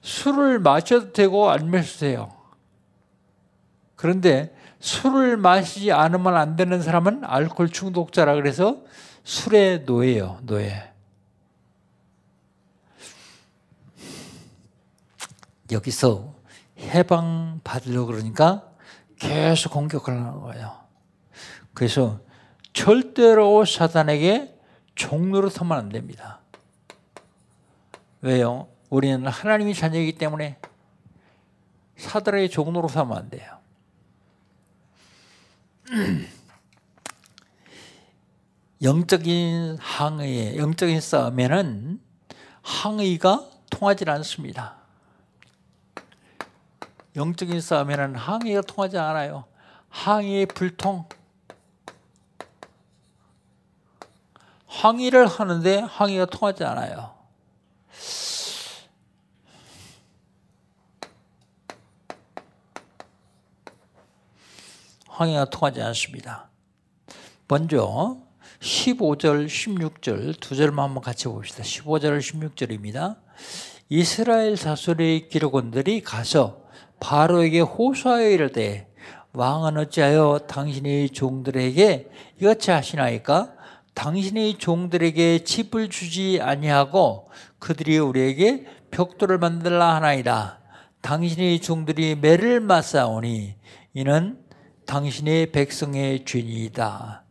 술을 0.00 0.58
마셔도 0.60 1.12
되고 1.12 1.50
안 1.50 1.70
마셔도 1.70 1.98
돼요. 2.00 2.32
그런데 3.94 4.54
술을 4.80 5.36
마시지 5.36 5.92
않으면 5.92 6.34
안 6.34 6.56
되는 6.56 6.80
사람은 6.80 7.24
알코올 7.24 7.68
중독자라 7.68 8.34
그래서 8.36 8.82
술의 9.24 9.82
노예예요. 9.82 10.38
노예. 10.42 10.92
여기서 15.70 16.37
해방 16.78 17.60
받으려고 17.64 18.06
그러니까 18.06 18.70
계속 19.18 19.72
공격을 19.72 20.14
하는 20.14 20.40
거예요. 20.40 20.78
그래서 21.74 22.20
절대로 22.72 23.64
사단에게 23.64 24.56
종로로 24.94 25.48
서면 25.48 25.78
안 25.78 25.88
됩니다. 25.88 26.40
왜요? 28.20 28.68
우리는 28.90 29.26
하나님이 29.26 29.74
자녀이기 29.74 30.18
때문에 30.18 30.58
사단에게 31.96 32.48
종로로 32.48 32.88
서면 32.88 33.18
안 33.18 33.30
돼요. 33.30 33.58
영적인 38.82 39.78
항의, 39.80 40.56
영적인 40.56 41.00
싸움에는 41.00 42.00
항의가 42.62 43.48
통하지 43.70 44.04
않습니다. 44.08 44.77
영적인 47.18 47.60
싸움에는 47.60 48.14
항의가 48.14 48.60
통하지 48.62 48.96
않아요. 48.96 49.44
항의의 49.88 50.46
불통. 50.46 51.04
항의를 54.66 55.26
하는데 55.26 55.80
항의가 55.80 56.26
통하지 56.26 56.62
않아요. 56.62 57.14
항의가 65.08 65.46
통하지 65.46 65.82
않습니다. 65.82 66.48
먼저 67.48 68.16
15절, 68.60 69.46
16절 69.46 70.38
두 70.38 70.54
절만 70.54 70.84
한번 70.84 71.02
같이 71.02 71.24
봅시다. 71.24 71.64
15절, 71.64 72.20
16절입니다. 72.20 73.16
이스라엘 73.88 74.54
자손의 74.54 75.28
기록원들이 75.28 76.02
가서 76.02 76.67
바로에게 77.00 77.60
호소하여 77.60 78.28
이르되 78.30 78.88
왕은 79.32 79.76
어찌하여 79.76 80.40
당신의 80.48 81.10
종들에게 81.10 82.10
이같이 82.40 82.70
하시나이까? 82.70 83.54
당신의 83.94 84.58
종들에게 84.58 85.44
칩을 85.44 85.90
주지 85.90 86.40
아니하고 86.40 87.30
그들이 87.58 87.98
우리에게 87.98 88.66
벽돌을 88.90 89.38
만들라 89.38 89.96
하나이다. 89.96 90.60
당신의 91.00 91.60
종들이 91.60 92.16
매를 92.16 92.60
맞사오니 92.60 93.56
이는 93.94 94.44
당신의 94.86 95.52
백성의 95.52 96.24
죄니이다. 96.24 97.24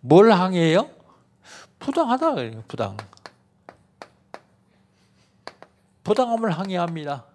뭘 0.00 0.32
항해해요? 0.32 0.88
부당하다. 1.78 2.34
부당. 2.68 2.96
부당함을 6.04 6.50
항해합니다. 6.50 7.31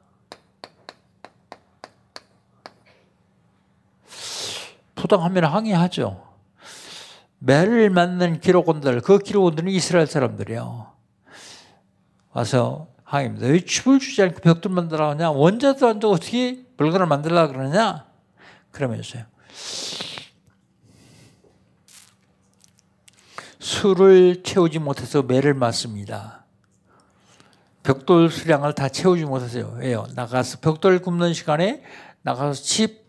부당하면 5.08 5.46
항해하죠. 5.46 6.28
매를 7.40 7.90
맞는 7.90 8.42
기록원들, 8.42 9.02
그 9.02 9.20
기록원들은 9.20 9.70
이스라엘 9.70 10.06
사람들이요. 10.06 10.92
와서 12.34 12.88
항해입니다. 13.04 13.48
왜 13.48 13.60
칩을 13.64 14.00
주지 14.00 14.22
않고 14.22 14.42
벽돌 14.42 14.72
만들라 14.74 15.10
하냐? 15.12 15.32
원자도 15.32 15.88
안 15.88 16.04
어떻게 16.04 16.66
물건을 16.76 17.06
만들라 17.06 17.48
그러냐? 17.48 18.06
그러면서요. 18.72 19.24
술을 23.60 24.44
채우지 24.44 24.80
못해서 24.80 25.22
매를 25.22 25.54
맞습니다. 25.54 26.46
벽돌 27.84 28.30
수량을 28.30 28.74
다 28.74 28.90
채우지 28.90 29.24
못하세요. 29.26 29.78
왜요? 29.78 30.06
나가서 30.14 30.60
벽돌 30.60 31.00
굽는 31.00 31.34
시간에 31.34 31.84
나가서 32.22 32.62
집 32.62 33.07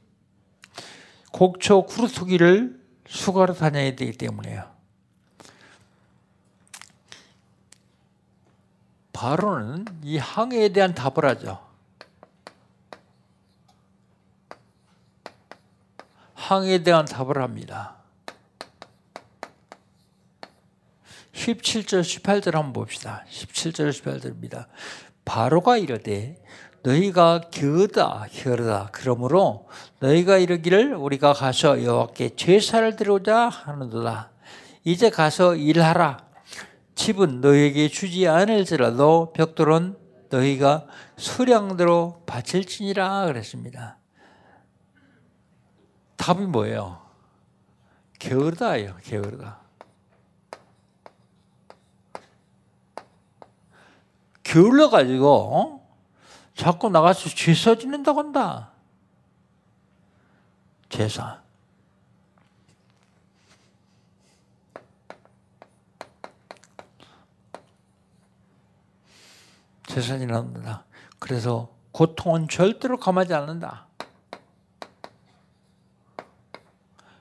곡초 1.33 1.87
쿠르토기를 1.87 2.81
수거하러 3.07 3.55
다녀야 3.55 3.95
되기 3.95 4.13
때문에요. 4.13 4.79
바로는 9.13 9.85
이 10.03 10.17
항해에 10.17 10.69
대한 10.69 10.95
답을 10.95 11.25
하죠. 11.31 11.67
항해에 16.35 16.83
대한 16.83 17.05
답을 17.05 17.43
합니다. 17.43 17.97
17절 21.33 22.03
18절 22.03 22.53
한번 22.53 22.73
봅시다. 22.73 23.25
17절 23.29 23.91
18절입니다. 23.91 24.67
바로가 25.25 25.77
이르되 25.77 26.43
너희가 26.83 27.41
겨다 27.51 28.27
겨다 28.31 28.91
그러므로 28.93 29.69
너희가 30.01 30.39
이르기를 30.39 30.95
우리가 30.95 31.33
가서 31.33 31.83
여호와께 31.83 32.37
제사를 32.37 32.97
드리고자 32.97 33.49
하는도다. 33.49 34.31
이제 34.85 35.11
가서 35.11 35.55
일하라. 35.55 36.19
집은 36.95 37.41
너희에게 37.41 37.89
주지 37.89 38.27
않을지라도 38.27 39.33
벽돌은 39.33 39.97
너희가 40.31 40.87
수량대로 41.17 42.23
바칠지니라 42.27 43.27
그랬습니다. 43.27 43.99
답이 46.17 46.47
뭐예요? 46.47 47.01
게으르다예요. 48.19 48.97
게으르다. 49.03 49.61
게을러 54.43 54.91
가지고 54.91 55.29
어? 55.29 55.88
자꾸 56.59 56.91
나가서 56.91 57.29
제사 57.31 57.77
지낸다고 57.77 58.19
한다. 58.19 58.73
제사. 60.89 61.41
지낸다. 69.87 70.85
그래서 71.21 71.73
고통은 71.93 72.49
절대로 72.49 72.99
감하지 72.99 73.35
않는다. 73.35 73.87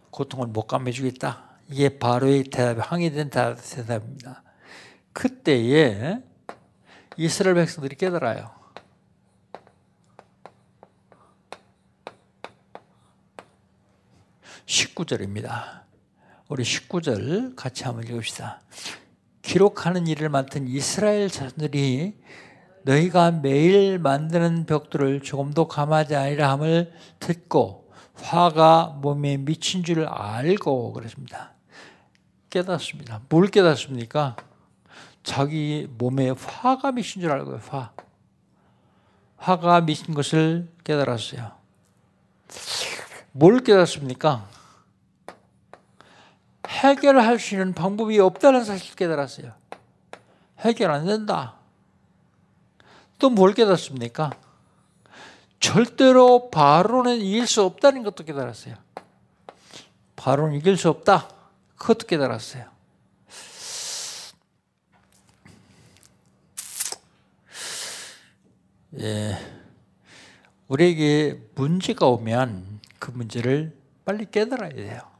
고통을 0.09 0.47
못 0.47 0.65
감해주겠다. 0.65 1.43
이게 1.69 1.99
바로의 1.99 2.45
대답, 2.45 2.91
항의된 2.91 3.29
대답입니다. 3.29 4.41
그때에 5.13 6.23
이스라엘 7.17 7.55
백성들이 7.55 7.95
깨달아요. 7.97 8.56
19절입니다. 14.67 15.81
우리 16.49 16.63
19절 16.63 17.55
같이 17.55 17.85
한번 17.85 18.05
읽읍시다. 18.05 18.61
기록하는 19.41 20.07
일을 20.07 20.29
맡은 20.29 20.67
이스라엘 20.67 21.29
자들이 21.29 22.17
너희가 22.83 23.31
매일 23.31 23.97
만드는 23.97 24.65
벽돌을 24.65 25.21
조금도 25.21 25.67
감하지 25.67 26.15
아니라 26.15 26.51
함을 26.51 26.93
듣고 27.19 27.91
화가 28.15 28.97
몸에 29.01 29.37
미친 29.37 29.83
줄 29.83 30.05
알고 30.05 30.93
그랬습니다. 30.93 31.53
깨닫습니다. 32.49 33.21
뭘 33.29 33.47
깨닫습니까? 33.47 34.35
자기 35.23 35.87
몸에 35.97 36.29
화가 36.29 36.91
미친 36.91 37.21
줄 37.21 37.31
알고요. 37.31 37.59
화. 37.69 37.91
화가 39.37 39.81
미친 39.81 40.13
것을 40.13 40.69
깨달았어요. 40.83 41.51
뭘 43.31 43.59
깨닫습니까? 43.59 44.56
해결할 46.77 47.39
수 47.39 47.55
있는 47.55 47.73
방법이 47.73 48.19
없다는 48.19 48.63
사실을 48.63 48.95
깨달았어요. 48.95 49.53
해결 50.59 50.91
안 50.91 51.05
된다. 51.05 51.55
또 53.19 53.29
뭘 53.29 53.53
깨닫습니까? 53.53 54.31
절대로 55.59 56.49
바로는 56.51 57.17
이길 57.17 57.47
수 57.47 57.63
없다는 57.63 58.03
것도 58.03 58.23
깨달았어요. 58.25 58.75
바로는 60.15 60.55
이길 60.55 60.77
수 60.77 60.89
없다. 60.89 61.29
그것도 61.77 62.05
깨달았어요. 62.05 62.65
예. 68.99 69.37
우리에게 70.67 71.41
문제가 71.55 72.07
오면 72.07 72.81
그 72.99 73.11
문제를 73.11 73.75
빨리 74.05 74.29
깨달아야 74.29 74.69
돼요. 74.69 75.16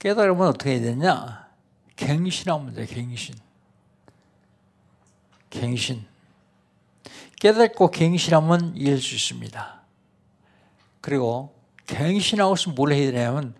깨달으면 0.00 0.48
어떻게 0.48 0.72
해야 0.72 0.80
되냐? 0.80 1.48
갱신하면 1.94 2.74
돼, 2.74 2.86
갱신. 2.86 3.34
갱신. 5.50 6.06
깨닫고 7.38 7.90
갱신하면 7.90 8.76
이해할 8.76 8.98
수 8.98 9.14
있습니다. 9.14 9.80
그리고 11.00 11.54
갱신하고 11.86 12.54
있으면 12.54 12.74
뭘 12.74 12.92
해야 12.92 13.10
되냐면 13.10 13.54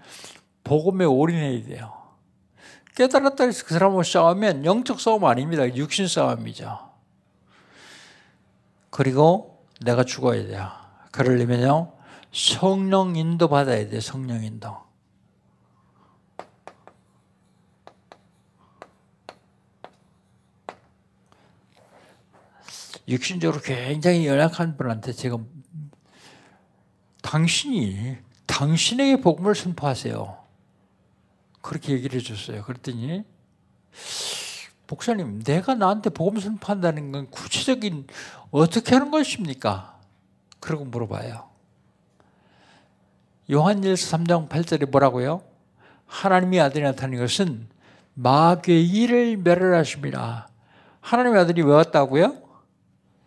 복음에 0.64 1.04
올인해야 1.04 1.64
돼요. 1.66 1.92
깨달았다 2.94 3.44
해서 3.44 3.64
그 3.66 3.74
사람하고 3.74 4.02
싸우면 4.02 4.64
영적 4.64 5.00
싸움 5.00 5.24
아닙니다. 5.26 5.74
육신 5.74 6.08
싸움이죠. 6.08 6.90
그리고 8.90 9.62
내가 9.80 10.04
죽어야 10.04 10.46
돼요. 10.46 10.70
그러려면요. 11.10 11.92
성령 12.32 13.16
인도 13.16 13.48
받아야 13.48 13.88
돼요. 13.88 14.00
성령 14.00 14.42
인도. 14.42 14.89
육신적으로 23.10 23.60
굉장히 23.60 24.26
연약한 24.26 24.76
분한테 24.76 25.12
제가 25.12 25.38
당신이 27.22 28.16
당신에게 28.46 29.20
복음을 29.20 29.54
선포하세요. 29.54 30.38
그렇게 31.60 31.92
얘기를 31.92 32.18
해줬어요. 32.18 32.62
그랬더니 32.62 33.24
목사님, 34.86 35.42
내가 35.44 35.74
나한테 35.74 36.10
복음 36.10 36.40
선포한다는 36.40 37.12
건 37.12 37.30
구체적인 37.30 38.06
어떻게 38.50 38.94
하는 38.94 39.10
것입니까? 39.10 39.98
그러고 40.58 40.84
물어봐요. 40.84 41.48
요한일서 43.50 44.16
3장 44.16 44.48
8절에 44.48 44.90
뭐라고요? 44.90 45.42
하나님의 46.06 46.60
아들이 46.60 46.82
나타난 46.82 47.18
것은 47.18 47.68
마귀의 48.14 48.88
일을 48.88 49.36
멸하십니다. 49.38 50.48
하나님의 51.00 51.40
아들이 51.40 51.62
왜 51.62 51.72
왔다고요? 51.72 52.39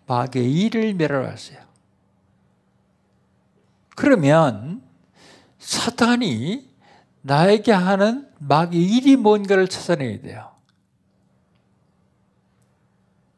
마귀의 0.06 0.52
일을 0.52 0.94
멸하셨어요. 0.94 1.63
그러면 3.96 4.82
사탄이 5.60 6.70
나에게 7.22 7.72
하는 7.72 8.30
마귀의 8.39 8.84
일이 8.84 9.16
뭔가를 9.16 9.68
찾아내야 9.68 10.22
돼요. 10.22 10.52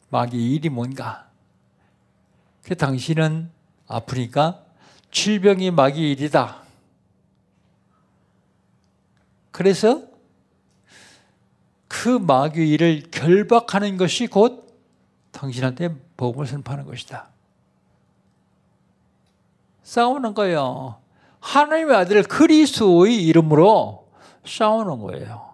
마귀의 0.09 0.53
일이 0.53 0.69
뭔가. 0.69 1.29
그 2.63 2.75
당신은 2.75 3.51
아프니까 3.87 4.63
질병이 5.11 5.71
마귀의 5.71 6.11
일이다. 6.13 6.63
그래서 9.51 10.03
그 11.87 12.09
마귀의 12.09 12.69
일을 12.69 13.03
결박하는 13.11 13.97
것이 13.97 14.27
곧 14.27 14.64
당신한테 15.35 15.93
복음을 16.15 16.47
선포하는 16.47 16.85
것이다. 16.85 17.27
싸우는 19.83 20.33
거예요. 20.33 20.97
하나님의 21.41 21.95
아들 21.95 22.23
그리스도의 22.23 23.23
이름으로 23.25 24.07
싸우는 24.45 24.99
거예요. 24.99 25.53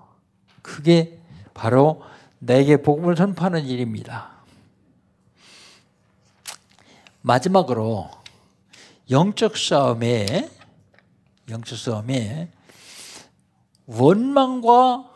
그게 0.62 1.20
바로 1.54 2.04
내게 2.40 2.78
복음을 2.78 3.16
선포하는 3.16 3.66
일입니다. 3.66 4.30
마지막으로 7.22 8.10
영적 9.10 9.58
싸움에 9.58 10.50
영적 11.50 11.78
싸움에 11.78 12.50
원망과 13.88 15.11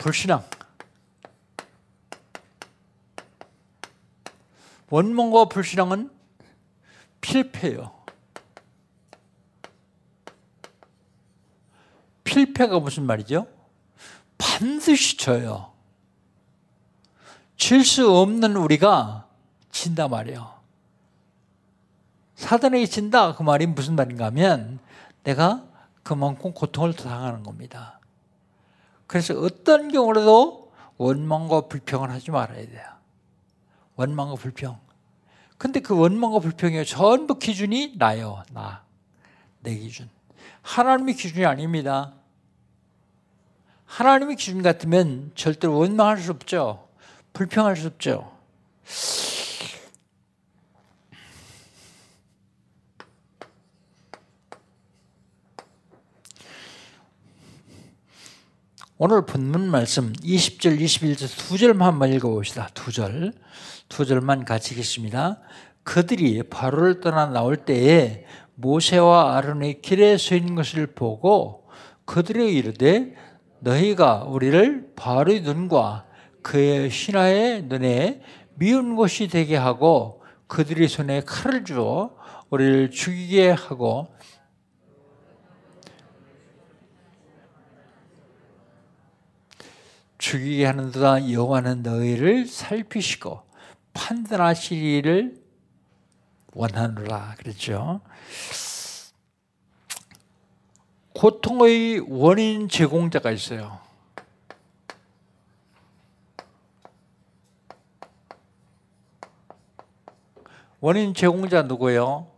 불신앙 0.00 0.42
원망과 4.88 5.44
불신앙은 5.44 6.10
필패예요. 7.20 7.92
필패가 12.24 12.80
무슨 12.80 13.04
말이죠? 13.04 13.46
반드시 14.38 15.16
져요. 15.18 15.72
질 17.56 17.84
수 17.84 18.10
없는 18.10 18.56
우리가 18.56 19.28
진다 19.70 20.08
말이에요. 20.08 20.60
사단에게 22.36 22.86
진다 22.86 23.34
그 23.34 23.42
말이 23.42 23.66
무슨 23.66 23.96
말인가 23.96 24.26
하면 24.26 24.80
내가 25.24 25.62
그만큼 26.02 26.54
고통을 26.54 26.94
당하는 26.94 27.42
겁니다. 27.42 27.99
그래서 29.10 29.34
어떤 29.40 29.90
경우라도 29.90 30.72
원망과 30.96 31.62
불평을 31.62 32.12
하지 32.12 32.30
말아야 32.30 32.64
돼요. 32.64 32.86
원망과 33.96 34.36
불평. 34.36 34.78
근데 35.58 35.80
그 35.80 35.98
원망과 35.98 36.38
불평의 36.38 36.86
전부 36.86 37.36
기준이 37.36 37.98
나요. 37.98 38.44
나. 38.52 38.84
내 39.62 39.74
기준. 39.74 40.08
하나님의 40.62 41.16
기준이 41.16 41.44
아닙니다. 41.44 42.12
하나님의 43.84 44.36
기준 44.36 44.62
같으면 44.62 45.32
절대로 45.34 45.76
원망할 45.76 46.18
수 46.18 46.30
없죠. 46.30 46.86
불평할 47.32 47.74
수 47.74 47.88
없죠. 47.88 48.30
오늘 59.02 59.24
본문 59.24 59.62
말씀 59.70 60.12
20절, 60.12 60.78
21절 60.78 61.48
두 61.48 61.56
절만 61.56 61.88
한번 61.88 62.12
읽어봅시다. 62.12 62.68
두 62.74 62.92
절. 62.92 63.32
두 63.88 64.04
절만 64.04 64.44
같이 64.44 64.74
읽겠습니다. 64.74 65.40
그들이 65.84 66.42
바로를 66.42 67.00
떠나 67.00 67.24
나올 67.24 67.56
때에 67.56 68.26
모세와 68.56 69.38
아론의 69.38 69.80
길에 69.80 70.18
서 70.18 70.34
있는 70.34 70.54
것을 70.54 70.88
보고 70.88 71.66
그들에게 72.04 72.52
이르되 72.52 73.14
너희가 73.60 74.24
우리를 74.24 74.92
바로의 74.96 75.40
눈과 75.44 76.04
그의 76.42 76.90
신하의 76.90 77.62
눈에 77.62 78.20
미운 78.56 78.96
것이 78.96 79.28
되게 79.28 79.56
하고 79.56 80.22
그들이 80.46 80.88
손에 80.88 81.22
칼을 81.22 81.64
주어 81.64 82.10
우리를 82.50 82.90
죽이게 82.90 83.48
하고 83.48 84.08
죽이게 90.20 90.66
하는도다 90.66 91.30
여호와는 91.32 91.82
너희를 91.82 92.46
살피시고 92.46 93.42
판단하시기를 93.94 95.42
원하노라 96.52 97.36
그랬죠. 97.38 98.02
고통의 101.14 102.00
원인 102.06 102.68
제공자가 102.68 103.30
있어요. 103.30 103.80
원인 110.80 111.14
제공자 111.14 111.62
누구예요? 111.62 112.30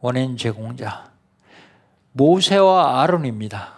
원인 0.00 0.36
제공자 0.36 1.10
모세와 2.12 3.02
아론입니다. 3.02 3.75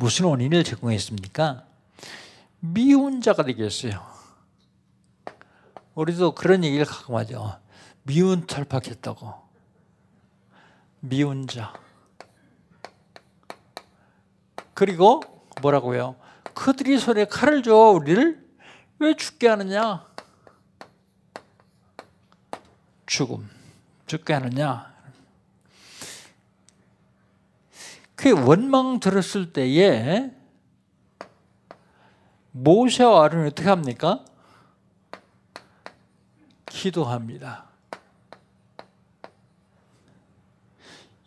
무슨 0.00 0.24
원인을 0.24 0.64
제공했습니까? 0.64 1.66
미운 2.60 3.20
자가 3.20 3.44
되겠어요. 3.44 4.02
우리도 5.94 6.34
그런 6.34 6.64
얘기를 6.64 6.86
가끔 6.86 7.16
하죠. 7.16 7.60
미운 8.04 8.46
탈박했다고. 8.46 9.34
미운 11.00 11.46
자. 11.46 11.74
그리고 14.72 15.20
뭐라고요? 15.60 16.16
그들이 16.54 16.98
손에 16.98 17.26
칼을 17.26 17.62
줘 17.62 17.74
우리를 17.74 18.42
왜 19.00 19.14
죽게 19.14 19.48
하느냐? 19.48 20.06
죽음. 23.04 23.50
죽게 24.06 24.32
하느냐? 24.32 24.94
그 28.20 28.32
원망 28.32 29.00
들었을 29.00 29.50
때에 29.54 30.30
모세와 32.50 33.24
아론이 33.24 33.46
어떻게 33.46 33.66
합니까? 33.66 34.22
기도합니다. 36.66 37.64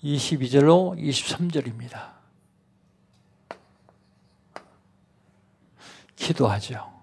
22절로 0.03 0.95
23절입니다. 0.99 2.11
기도하죠. 6.15 6.93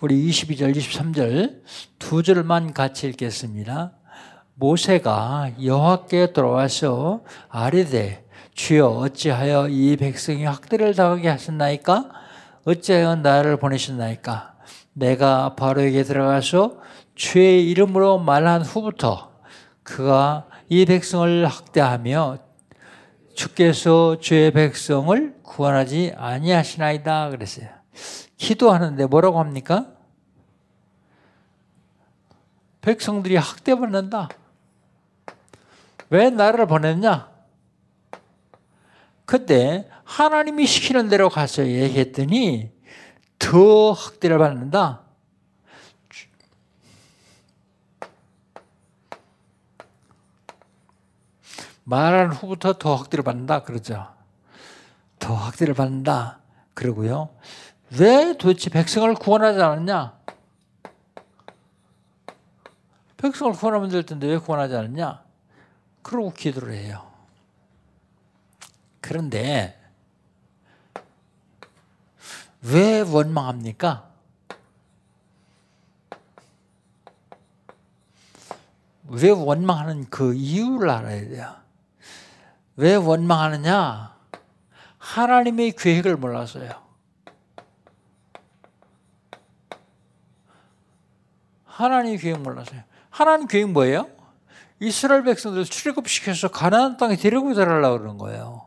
우리 0.00 0.28
22절, 0.28 0.74
23절 0.74 1.62
두 2.00 2.24
절만 2.24 2.74
같이 2.74 3.06
읽겠습니다. 3.06 3.92
모세가 4.56 5.52
여호와께 5.62 6.32
돌아와서 6.32 7.22
아뢰되 7.48 8.23
주여 8.54 8.86
어찌하여 8.86 9.68
이 9.68 9.96
백성이 9.96 10.44
학대를 10.44 10.94
당하게 10.94 11.28
하셨나이까? 11.28 12.10
어찌하여 12.64 13.16
나를 13.16 13.56
보내셨나이까? 13.58 14.54
내가 14.92 15.54
바로에게 15.56 16.04
들어가서 16.04 16.78
주의 17.14 17.68
이름으로 17.70 18.18
말한 18.20 18.62
후부터 18.62 19.32
그가 19.82 20.46
이 20.68 20.84
백성을 20.86 21.44
학대하며 21.46 22.38
주께서 23.34 24.18
주의 24.20 24.52
백성을 24.52 25.34
구원하지 25.42 26.14
아니하시나이다 26.16 27.30
그랬어요. 27.30 27.68
기도하는데 28.36 29.06
뭐라고 29.06 29.40
합니까? 29.40 29.88
백성들이 32.80 33.36
학대받는다. 33.36 34.28
왜 36.10 36.30
나를 36.30 36.66
보냈냐? 36.66 37.33
그때 39.24 39.88
하나님이 40.04 40.66
시키는 40.66 41.08
대로 41.08 41.28
가서 41.28 41.66
얘기했더니 41.66 42.70
더 43.38 43.92
학대를 43.92 44.38
받는다. 44.38 45.02
말한 51.84 52.32
후부터 52.32 52.74
더 52.74 52.94
학대를 52.94 53.22
받는다 53.24 53.62
그러죠. 53.62 54.08
더 55.18 55.34
학대를 55.34 55.74
받는다. 55.74 56.40
그러고요. 56.72 57.30
왜 57.98 58.36
도대체 58.38 58.70
백성을 58.70 59.12
구원하지 59.14 59.60
않았냐? 59.60 60.18
백성을 63.18 63.52
구원하면 63.52 63.90
될 63.90 64.04
텐데 64.04 64.26
왜 64.26 64.38
구원하지 64.38 64.74
않았냐? 64.74 65.22
그러고 66.02 66.32
기도를 66.32 66.74
해요. 66.74 67.13
그런데 69.04 69.78
왜 72.62 73.02
원망합니까? 73.02 74.08
왜 79.08 79.28
원망하는 79.28 80.08
그 80.08 80.32
이유를 80.32 80.88
알아야 80.88 81.28
돼요. 81.28 81.54
왜 82.76 82.94
원망하느냐? 82.94 84.16
하나님의 84.96 85.72
계획을 85.72 86.16
몰라서요. 86.16 86.70
하나님 91.66 92.16
계획 92.16 92.40
몰라서요. 92.40 92.80
하나님 93.10 93.48
계획 93.48 93.68
뭐예요? 93.68 94.08
이스라엘 94.80 95.24
백성들 95.24 95.66
출애굽시켜서 95.66 96.48
가나안 96.48 96.96
땅에 96.96 97.16
데리고 97.16 97.52
들어가려고 97.52 97.98
그러는 97.98 98.16
거예요. 98.16 98.63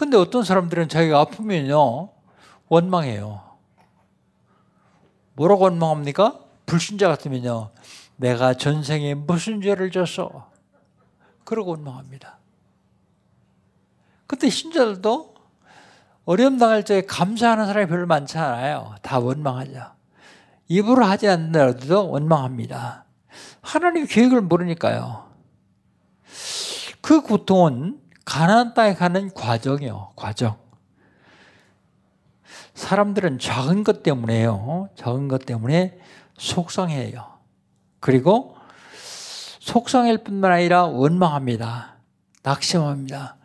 근데 0.00 0.16
어떤 0.16 0.44
사람들은 0.44 0.88
자기가 0.88 1.20
아프면요 1.20 2.08
원망해요. 2.68 3.42
뭐라고 5.34 5.64
원망합니까? 5.64 6.40
불신자 6.64 7.06
같으면요 7.08 7.70
내가 8.16 8.54
전생에 8.54 9.12
무슨 9.12 9.60
죄를 9.60 9.90
졌어? 9.90 10.50
그러고 11.44 11.72
원망합니다. 11.72 12.38
근데 14.26 14.48
신자들도 14.48 15.34
어려움 16.24 16.56
당할 16.56 16.82
때 16.82 17.04
감사하는 17.04 17.66
사람이 17.66 17.86
별로 17.86 18.06
많지 18.06 18.38
않아요. 18.38 18.94
다 19.02 19.18
원망하죠. 19.18 19.84
입으로 20.68 21.04
하지 21.04 21.28
않더라도 21.28 22.08
원망합니다. 22.08 23.04
하나님 23.60 24.06
계획을 24.06 24.40
모르니까요. 24.40 25.30
그 27.02 27.20
고통은 27.20 27.99
가나안 28.24 28.74
땅에 28.74 28.94
가는 28.94 29.32
과정이요. 29.32 30.12
과정. 30.16 30.58
사람들은 32.74 33.38
작은 33.38 33.84
것 33.84 34.02
때문에요. 34.02 34.88
작은 34.94 35.28
것 35.28 35.44
때문에 35.44 35.98
속상해요. 36.38 37.38
그리고 38.00 38.56
속상할 39.60 40.18
뿐만 40.24 40.52
아니라 40.52 40.84
원망합니다. 40.86 41.96
낙심합니다. 42.42 43.36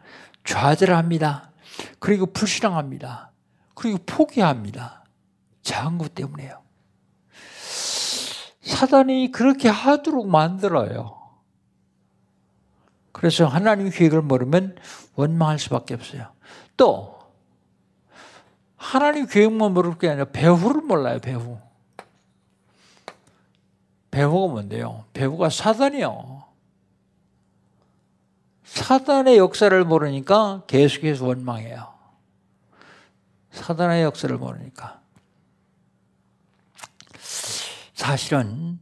좌절합니다. 0.45 1.51
그리고 1.99 2.27
불신앙합니다. 2.27 3.31
그리고 3.73 3.99
포기합니다. 4.05 5.03
작은 5.61 5.97
것 5.97 6.15
때문에요. 6.15 6.61
사단이 8.61 9.31
그렇게 9.31 9.69
하도록 9.69 10.27
만들어요. 10.27 11.14
그래서 13.15 13.47
하나님 13.47 13.89
계획을 13.89 14.21
모르면 14.23 14.75
원망할 15.15 15.57
수밖에 15.57 15.93
없어요. 15.93 16.33
또 16.75 17.17
하나님 18.75 19.25
계획만 19.25 19.73
모를 19.73 19.97
게 19.97 20.09
아니라 20.09 20.25
배후를 20.25 20.81
몰라요. 20.81 21.19
배후. 21.21 21.57
배후가 24.11 24.51
뭔데요? 24.51 25.05
배후가 25.13 25.49
사단이요. 25.49 26.43
사단의 28.65 29.37
역사를 29.37 29.85
모르니까 29.85 30.63
계속해서 30.67 31.25
원망해요. 31.25 31.93
사단의 33.51 34.03
역사를 34.03 34.37
모르니까. 34.37 34.99
사실은 37.93 38.77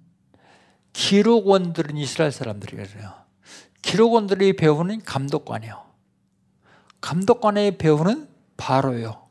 기록원들은 0.91 1.97
이스라엘 1.97 2.31
사람들이거든요. 2.31 3.22
기록원들이 3.93 4.53
배우는 4.55 5.03
감독관이요. 5.03 5.85
감독관의 6.99 7.77
배우는 7.77 8.27
바로요. 8.57 9.27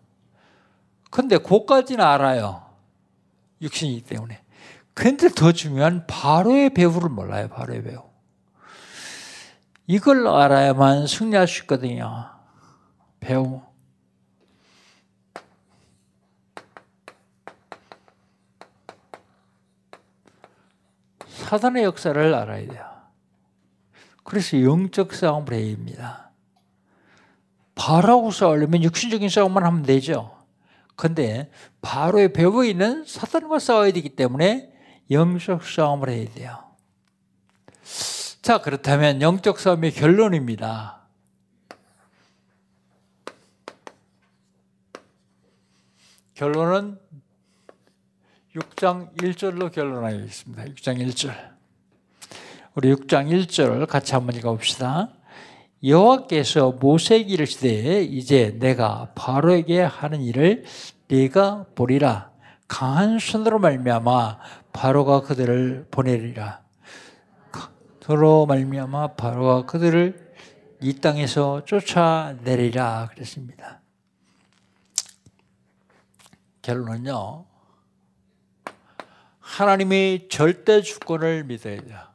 근데 1.11 1.37
그까지는 1.37 2.05
알아요. 2.05 2.65
육신이기 3.61 4.03
때문에. 4.03 4.41
근데 4.95 5.31
더 5.31 5.51
중요한 5.51 6.07
바로의 6.07 6.75
배우를 6.75 7.09
몰라요. 7.09 7.49
바로의 7.49 7.83
배우. 7.83 8.05
이걸 9.89 10.29
알아야만 10.29 11.09
승리할 11.09 11.49
수 11.49 11.63
있거든요. 11.63 12.31
배우. 13.19 13.63
사단의 21.27 21.83
역사를 21.83 22.33
알아야 22.33 22.67
돼요. 22.69 22.92
그래서 24.33 24.59
영적 24.63 25.13
싸움을 25.13 25.53
해야 25.53 25.77
됩니다. 25.77 26.31
바로하고 27.75 28.31
싸우려면 28.31 28.83
육신적인 28.83 29.29
싸움만 29.29 29.63
하면 29.63 29.83
되죠. 29.83 30.35
근데 30.97 31.51
바로의 31.83 32.33
벽에 32.33 32.71
있는 32.71 33.05
사단과 33.05 33.59
싸워야 33.59 33.93
되기 33.93 34.17
때문에 34.17 34.73
영적 35.11 35.63
싸움을 35.63 36.09
해야 36.09 36.33
돼요. 36.33 36.65
자, 38.41 38.63
그렇다면 38.63 39.21
영적 39.21 39.59
싸움의 39.59 39.93
결론입니다. 39.93 41.03
결론은 46.33 46.99
6장 48.57 49.15
1절로 49.15 49.71
결론하겠습니다. 49.71 50.65
6장 50.65 51.07
1절. 51.07 51.52
우리 52.75 52.91
6장 52.95 53.29
1절 53.29 53.87
같이 53.87 54.15
한번 54.15 54.35
읽어봅시다. 54.35 55.11
여호와께서 55.85 56.73
모세에게 56.73 57.35
이르시되 57.35 58.03
이제 58.03 58.57
내가 58.59 59.13
바로에게 59.15 59.83
하는 59.83 60.23
일을 60.23 60.65
네가 61.09 61.67
보리라. 61.75 62.31
강한 62.69 63.19
손으로 63.19 63.59
말미암아 63.59 64.39
바로가 64.73 65.21
그들을 65.21 65.89
보내리라. 65.91 66.63
도로 68.01 68.47
말미암아 68.47 69.17
바로가 69.17 69.67
그들을 69.67 70.33
이 70.81 70.95
땅에서 70.95 71.67
쫓아내리라 71.67 73.11
그랬습니다. 73.13 73.83
결론은요. 76.63 77.45
하나님의 79.41 80.29
절대 80.31 80.81
주권을 80.81 81.45
믿어야 81.45 81.83
돼요. 81.83 82.12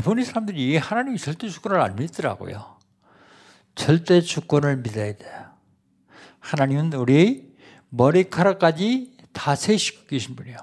대부분의 0.00 0.24
사람들이 0.24 0.78
하나님의 0.78 1.18
절대 1.18 1.48
주권을 1.48 1.78
안 1.78 1.94
믿더라고요. 1.94 2.78
절대 3.74 4.22
주권을 4.22 4.78
믿어야 4.78 5.14
돼요. 5.14 5.50
하나님은 6.38 6.94
우리 6.94 7.54
머리카락까지 7.90 9.18
다 9.32 9.54
세시고 9.54 10.06
계신 10.06 10.36
분이에요. 10.36 10.56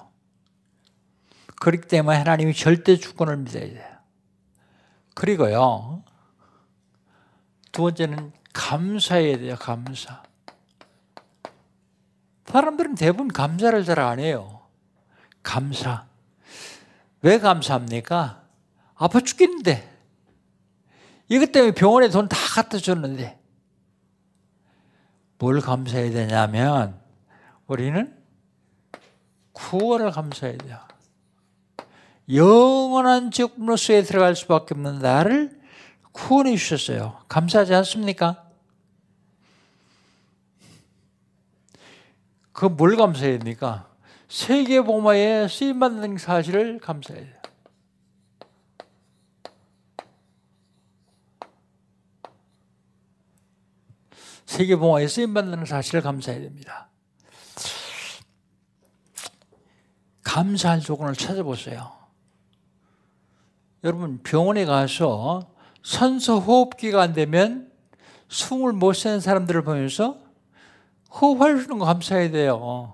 그렇기 1.60 1.88
때문에 1.88 2.18
하나님이 2.18 2.56
절대 2.56 2.98
주권을 2.98 3.38
믿어야 3.38 3.66
돼요. 3.66 3.98
그리고요, 5.14 6.04
두 7.72 7.84
번째는 7.84 8.32
감사해야 8.54 9.38
돼요, 9.38 9.56
감사. 9.60 10.24
사람들은 12.46 12.96
대부분 12.96 13.28
감사를 13.28 13.84
잘 13.86 14.00
안 14.00 14.20
해요. 14.20 14.62
감사. 15.44 16.08
왜 17.22 17.38
감사합니까? 17.38 18.47
아파 18.98 19.20
죽겠는데. 19.22 19.98
이것 21.30 21.52
때문에 21.52 21.74
병원에 21.74 22.10
돈 22.10 22.28
다 22.30 22.38
갖다 22.56 22.78
줬는데. 22.78 23.40
뭘 25.40 25.62
감사해야 25.62 26.12
되냐면, 26.12 27.00
우리는 27.68 28.16
구원을 29.52 30.12
감사해야 30.12 30.58
돼요. 30.58 30.80
영원한 32.34 33.32
지옥문로에 33.32 34.04
들어갈 34.04 34.36
수밖에 34.36 34.74
없는 34.74 35.00
나를 35.00 35.62
구원해 36.12 36.56
주셨어요. 36.58 37.24
감사하지 37.28 37.74
않습니까? 37.76 38.44
그 42.52 42.66
뭘 42.66 42.96
감사해야 42.98 43.38
됩니까? 43.38 43.88
세계복마에 44.28 45.48
쓰임받는 45.48 46.18
사실을 46.18 46.80
감사해야 46.80 47.24
돼요. 47.24 47.37
세계복마에 54.48 55.08
쓰임받는 55.08 55.66
사실을 55.66 56.02
감사해야 56.02 56.42
됩니다. 56.42 56.90
감사할 60.24 60.80
조건을 60.80 61.14
찾아보세요. 61.14 61.92
여러분 63.84 64.20
병원에 64.24 64.66
가서 64.66 65.52
산소 65.84 66.40
호흡기가 66.40 67.02
안 67.02 67.14
되면 67.14 67.72
숨을 68.30 68.74
못 68.74 68.94
쉬는 68.94 69.20
사람들을 69.20 69.64
보면서 69.64 70.20
호흡할 71.12 71.58
수 71.58 71.64
있는 71.64 71.80
거 71.80 71.86
감사해야 71.86 72.32
돼요. 72.32 72.94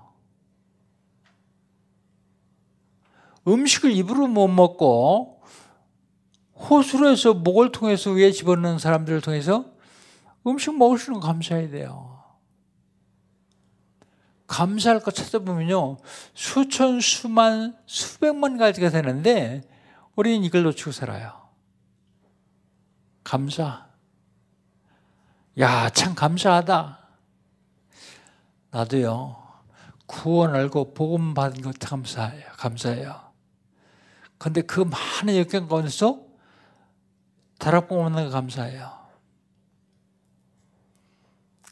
음식을 3.46 3.92
입으로 3.92 4.26
못 4.26 4.48
먹고 4.48 5.42
호수로 6.54 7.10
해서 7.10 7.34
목을 7.34 7.72
통해서 7.72 8.10
위에 8.10 8.30
집어넣는 8.30 8.78
사람들을 8.78 9.20
통해서 9.20 9.73
음식 10.46 10.76
먹을 10.76 10.98
수 10.98 11.10
있는 11.10 11.20
거 11.20 11.26
감사해야 11.26 11.70
돼요. 11.70 12.22
감사할 14.46 15.00
거 15.00 15.10
찾아보면요. 15.10 15.96
수천, 16.34 17.00
수만, 17.00 17.76
수백만 17.86 18.56
가지가 18.56 18.90
되는데 18.90 19.62
우리는 20.16 20.44
이걸 20.44 20.62
놓치고 20.64 20.92
살아요. 20.92 21.48
감사. 23.24 23.86
야, 25.58 25.88
참 25.90 26.14
감사하다. 26.14 26.98
나도요. 28.70 29.42
구원 30.06 30.54
알고 30.54 30.94
복음 30.94 31.32
받은 31.32 31.62
것 31.62 31.78
감사해요. 31.78 32.44
감사해요. 32.58 33.32
근데 34.36 34.60
그 34.62 34.80
많은 34.80 35.36
역경 35.38 35.68
가운데서 35.68 36.20
다락방 37.58 37.98
만난 37.98 38.24
거 38.24 38.30
감사해요. 38.30 39.03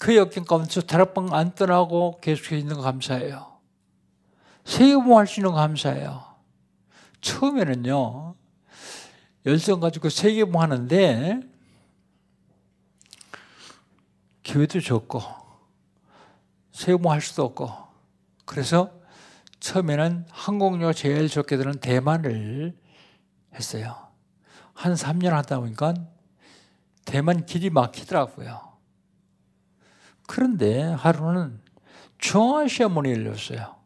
그 0.02 0.16
역경 0.16 0.44
가운데서 0.44 0.80
다락방 0.80 1.32
안 1.32 1.54
떠나고 1.54 2.18
계속 2.20 2.54
있는 2.56 2.74
거 2.74 2.82
감사해요. 2.82 3.60
세계봉 4.64 5.16
할수 5.16 5.38
있는 5.38 5.52
거 5.52 5.58
감사해요. 5.58 6.24
처음에는요, 7.20 8.34
열정 9.46 9.78
가지고 9.78 10.08
세계봉 10.08 10.60
하는데, 10.60 11.38
기회도 14.42 14.80
적고, 14.80 15.22
세계봉 16.72 17.12
할 17.12 17.20
수도 17.20 17.44
없고, 17.44 17.70
그래서 18.44 18.90
처음에는 19.60 20.26
항공료 20.30 20.92
제일 20.94 21.28
적게 21.28 21.56
드는 21.56 21.74
대만을 21.74 22.76
했어요. 23.54 24.08
한 24.74 24.94
3년 24.94 25.28
하다 25.28 25.60
보니까 25.60 25.94
대만 27.04 27.46
길이 27.46 27.70
막히더라고요. 27.70 28.71
그런데 30.32 30.80
하루는 30.80 31.60
중앙아시아 32.16 32.88
문이 32.88 33.10
열렸어요. 33.10 33.76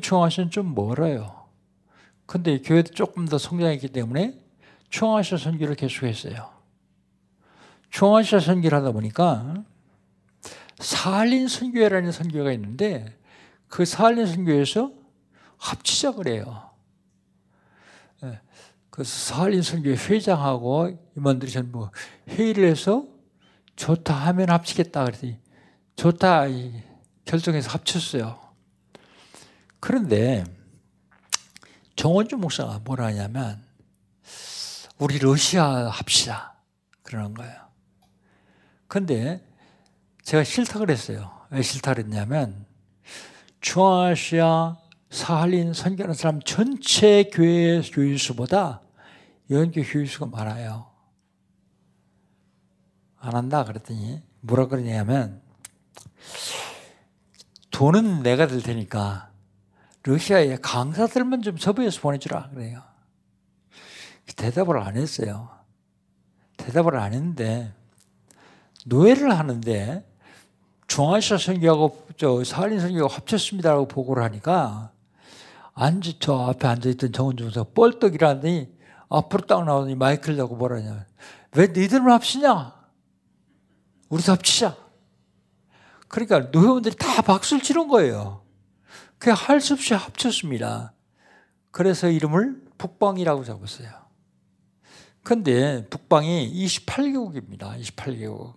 중앙아시아는 0.00 0.52
좀 0.52 0.72
멀어요. 0.72 1.48
근데 2.26 2.60
교회도 2.60 2.94
조금 2.94 3.26
더 3.26 3.36
성장했기 3.36 3.88
때문에 3.88 4.38
중앙아시아 4.88 5.36
선교를 5.36 5.74
계속했어요. 5.74 6.48
중앙아시아 7.90 8.38
선교를 8.38 8.78
하다 8.78 8.92
보니까 8.92 9.64
사할린 10.78 11.48
선교회라는 11.48 12.12
선교가 12.12 12.52
있는데 12.52 13.18
그 13.66 13.84
사할린 13.84 14.26
선교에서 14.26 14.92
합치자 15.56 16.12
그래요. 16.12 16.70
예, 18.22 18.40
그 18.90 19.02
사할린 19.02 19.62
선교 19.62 19.90
회장하고 19.90 20.96
임원들이 21.16 21.50
전부 21.50 21.90
회의를 22.28 22.70
해서 22.70 23.15
좋다 23.76 24.14
하면 24.14 24.50
합치겠다 24.50 25.04
그랬더니 25.04 25.38
좋다 25.96 26.44
결정해서 27.24 27.70
합쳤어요. 27.70 28.40
그런데 29.80 30.44
정원주 31.94 32.36
목사가 32.36 32.80
뭐라 32.84 33.06
하냐면 33.06 33.62
우리 34.98 35.18
러시아 35.18 35.88
합시다 35.88 36.54
그러는 37.02 37.34
거예요. 37.34 37.54
근데 38.88 39.46
제가 40.22 40.44
싫다 40.44 40.78
그랬어요. 40.78 41.30
왜 41.50 41.62
싫다 41.62 41.94
그랬냐면 41.94 42.66
중앙아시아 43.60 44.76
사할린 45.10 45.72
선교하는 45.72 46.14
사람 46.14 46.40
전체 46.42 47.24
교회 47.32 47.80
교인수보다 47.80 48.80
연교 49.50 49.82
교인수가 49.82 50.26
많아요. 50.26 50.95
안 53.26 53.34
한다 53.34 53.64
그랬더니 53.64 54.22
뭐라 54.40 54.66
그러냐면 54.66 55.40
돈은 57.70 58.22
내가 58.22 58.46
들 58.46 58.62
테니까 58.62 59.30
러시아에 60.04 60.56
강사들만 60.62 61.42
좀 61.42 61.58
섭외해서 61.58 62.00
보내주라 62.00 62.50
그래요. 62.50 62.82
대답을 64.36 64.78
안 64.78 64.96
했어요. 64.96 65.48
대답을 66.56 66.96
안 66.96 67.12
했는데 67.12 67.74
노예를 68.86 69.36
하는데 69.36 70.06
중앙아시아 70.86 71.38
선교하고 71.38 72.06
저 72.16 72.44
사할린 72.44 72.78
선교하고 72.78 73.12
합쳤습니다라고 73.12 73.88
보고를 73.88 74.22
하니까 74.22 74.92
앉아 75.74 76.12
저 76.20 76.34
앞에 76.48 76.68
앉아 76.68 76.88
있던 76.90 77.12
정원 77.12 77.36
중사 77.36 77.64
뻘떡이라더니 77.64 78.72
앞으로 79.08 79.46
딱 79.46 79.64
나오더니 79.64 79.96
마이크를 79.96 80.36
잡고 80.36 80.54
뭐라냐 80.54 81.04
왜 81.56 81.66
너희들만 81.66 82.12
합치냐 82.12 82.75
우리도 84.08 84.32
합치자. 84.32 84.76
그러니까 86.08 86.50
노회원들이 86.50 86.96
다 86.96 87.22
박수를 87.22 87.62
치는 87.62 87.88
거예요. 87.88 88.42
그냥 89.18 89.36
할수 89.38 89.74
없이 89.74 89.94
합쳤습니다. 89.94 90.92
그래서 91.70 92.08
이름을 92.08 92.62
북방이라고 92.78 93.44
잡았어요. 93.44 93.88
근데 95.22 95.86
북방이 95.88 96.52
28개국입니다. 96.54 97.80
28개국. 97.80 98.54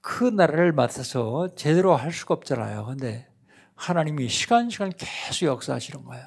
그 0.00 0.24
나라를 0.24 0.72
맡아서 0.72 1.54
제대로 1.54 1.94
할 1.94 2.12
수가 2.12 2.34
없잖아요. 2.34 2.86
근데 2.86 3.28
하나님이 3.74 4.28
시간 4.28 4.70
시간 4.70 4.90
계속 4.96 5.46
역사하시는 5.46 6.02
거예요. 6.04 6.26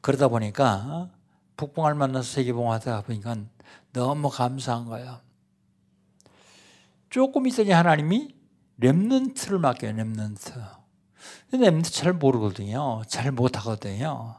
그러다 0.00 0.28
보니까 0.28 1.08
복음을 1.56 1.94
만나서 1.94 2.32
세계복음화하다 2.32 3.02
보니까 3.02 3.36
너무 3.92 4.28
감사한 4.28 4.86
거예요. 4.86 5.20
조금 7.10 7.46
있더니 7.46 7.70
하나님이 7.70 8.34
remnant를 8.80 9.58
맡겨요. 9.58 9.92
remnant. 9.92 10.78
remnant 11.52 11.92
잘 11.92 12.12
모르거든요. 12.12 13.02
잘 13.06 13.32
못하거든요. 13.32 14.36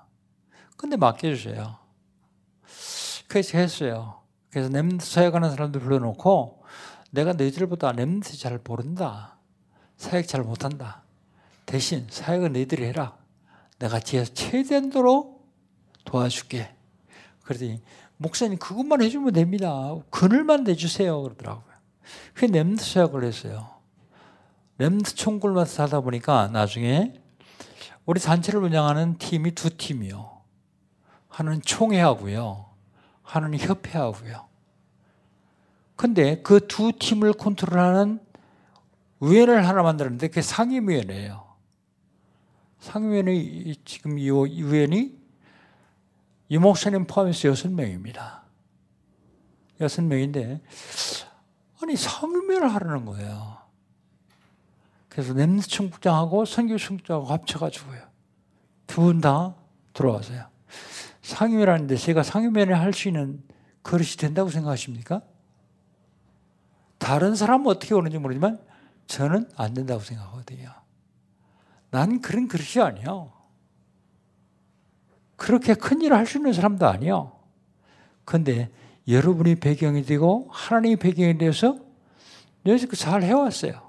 근데 0.77 0.95
맡겨주세요. 0.95 1.77
그래서 3.27 3.57
했어요. 3.57 4.21
그래서 4.49 4.69
remnant 4.69 5.01
사역하는 5.01 5.51
사람들 5.51 5.81
불러놓고 5.81 6.63
내가 7.11 7.33
너희들보다 7.33 7.91
렘트 7.91 8.37
잘 8.37 8.59
모른다. 8.63 9.37
사역 9.97 10.27
잘 10.27 10.41
못한다. 10.43 11.03
대신 11.65 12.07
사역은 12.09 12.53
너희들이 12.53 12.83
해라. 12.85 13.17
내가 13.79 13.99
뒤에서 13.99 14.33
최대한도로 14.33 15.39
도와줄게. 16.05 16.75
그러더니 17.43 17.81
목사님 18.21 18.57
그것만 18.57 19.01
해주면 19.01 19.31
됩니다. 19.31 19.95
그늘만 20.09 20.65
내주세요. 20.65 21.23
그러더라고요. 21.23 21.63
그 22.33 22.45
렘트 22.45 22.83
사역을 22.83 23.23
했어요. 23.23 23.69
렘트 24.77 25.15
총굴만 25.15 25.65
하다 25.65 26.01
보니까 26.01 26.49
나중에 26.49 27.13
우리 28.05 28.19
단체를 28.19 28.61
운영하는 28.61 29.17
팀이 29.19 29.55
두 29.55 29.75
팀이요. 29.75 30.41
하나는 31.29 31.61
총회하고요. 31.61 32.65
하나는 33.23 33.57
협회하고요. 33.57 34.47
근데 35.95 36.41
그 36.41 36.59
두 36.67 36.91
팀을 36.91 37.33
컨트롤하는 37.33 38.19
위원회를 39.21 39.65
하나 39.65 39.81
만들었는데 39.81 40.27
그게 40.27 40.41
상임위원회예요. 40.41 41.45
상임위원회 42.79 43.75
지금 43.85 44.19
이 44.19 44.29
위원이 44.29 45.18
이 46.49 46.57
목사님 46.57 47.05
포함해서 47.05 47.47
여섯 47.49 47.71
명입니다. 47.71 48.43
여섯 49.79 50.01
명인데 50.01 50.61
아니 51.81 51.95
상임위를 51.95 52.73
하라는 52.75 53.05
거예요. 53.05 53.57
그래서 55.07 55.33
냄새 55.33 55.67
총국장하고 55.67 56.45
선교 56.45 56.77
총국장하고 56.77 57.27
합쳐가지고요. 57.27 58.09
두 58.87 59.01
분 59.01 59.21
다 59.21 59.55
들어와서요. 59.93 60.47
상임위라는데 61.21 61.95
제가 61.95 62.23
상임위원회 62.23 62.73
할 62.73 62.93
수 62.93 63.07
있는 63.07 63.43
그릇이 63.83 64.09
된다고 64.17 64.49
생각하십니까? 64.49 65.21
다른 66.97 67.35
사람은 67.35 67.67
어떻게 67.67 67.93
오는지 67.93 68.17
모르지만 68.17 68.59
저는 69.07 69.49
안 69.55 69.73
된다고 69.73 70.01
생각하거든요. 70.01 70.69
난 71.91 72.21
그런 72.21 72.47
그릇이 72.47 72.83
아니요. 72.83 73.31
그렇게 75.39 75.73
큰 75.73 76.01
일을 76.01 76.15
할 76.15 76.25
수 76.27 76.37
있는 76.37 76.53
사람도 76.53 76.85
아니요. 76.87 77.31
근데 78.25 78.69
여러분이 79.07 79.55
배경이 79.55 80.03
되고 80.03 80.47
하나님이 80.51 80.97
배경이 80.97 81.37
되어서 81.39 81.77
여기서 82.65 82.87
잘 82.95 83.23
해왔어요. 83.23 83.81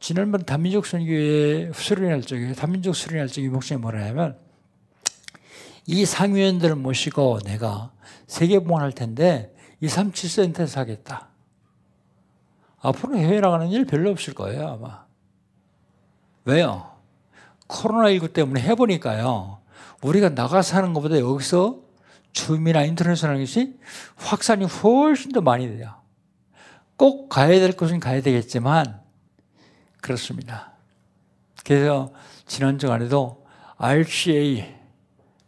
지난번 0.00 0.44
단민족 0.44 0.86
선교회 0.86 1.70
수련할 1.72 2.22
적에 2.22 2.52
단민족 2.52 2.96
수련할 2.96 3.28
적에 3.28 3.48
목사님 3.48 3.82
뭐라 3.82 4.00
하냐면 4.00 4.38
이 5.86 6.04
상위원들을 6.04 6.74
모시고 6.76 7.40
내가 7.44 7.92
세계봉할 8.26 8.92
텐데 8.92 9.54
237센터에서 9.82 10.76
하겠다. 10.76 11.28
앞으로 12.80 13.16
해외 13.16 13.40
나가는 13.40 13.68
일 13.68 13.84
별로 13.84 14.10
없을 14.10 14.34
거예요, 14.34 14.68
아마. 14.68 15.04
왜요? 16.44 16.93
코로나19 17.74 18.32
때문에 18.32 18.60
해보니까요. 18.62 19.58
우리가 20.02 20.30
나가서 20.30 20.76
하는 20.76 20.92
것보다 20.92 21.18
여기서 21.18 21.80
줌이나 22.32 22.84
인터넷으로 22.84 23.30
하는 23.30 23.42
것이 23.42 23.78
확산이 24.16 24.64
훨씬 24.64 25.32
더 25.32 25.40
많이 25.40 25.68
돼요. 25.68 25.94
꼭 26.96 27.28
가야 27.28 27.48
될 27.48 27.72
곳은 27.72 28.00
가야 28.00 28.20
되겠지만 28.22 29.00
그렇습니다. 30.00 30.72
그래서 31.64 32.12
지난 32.46 32.78
주간에도 32.78 33.46
RCA 33.76 34.74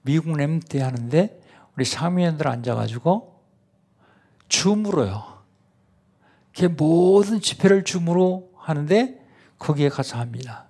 미국 0.03 0.37
램트 0.37 0.79
하는데 0.79 1.41
우리 1.77 1.85
상위원들 1.85 2.49
앉아가지고 2.49 3.43
줌으로요. 4.49 5.37
그 6.57 6.65
모든 6.65 7.41
집회를 7.41 7.85
줌으로 7.85 8.51
하는데 8.57 9.21
거기에 9.59 9.89
가서 9.89 10.19
합니다. 10.19 10.66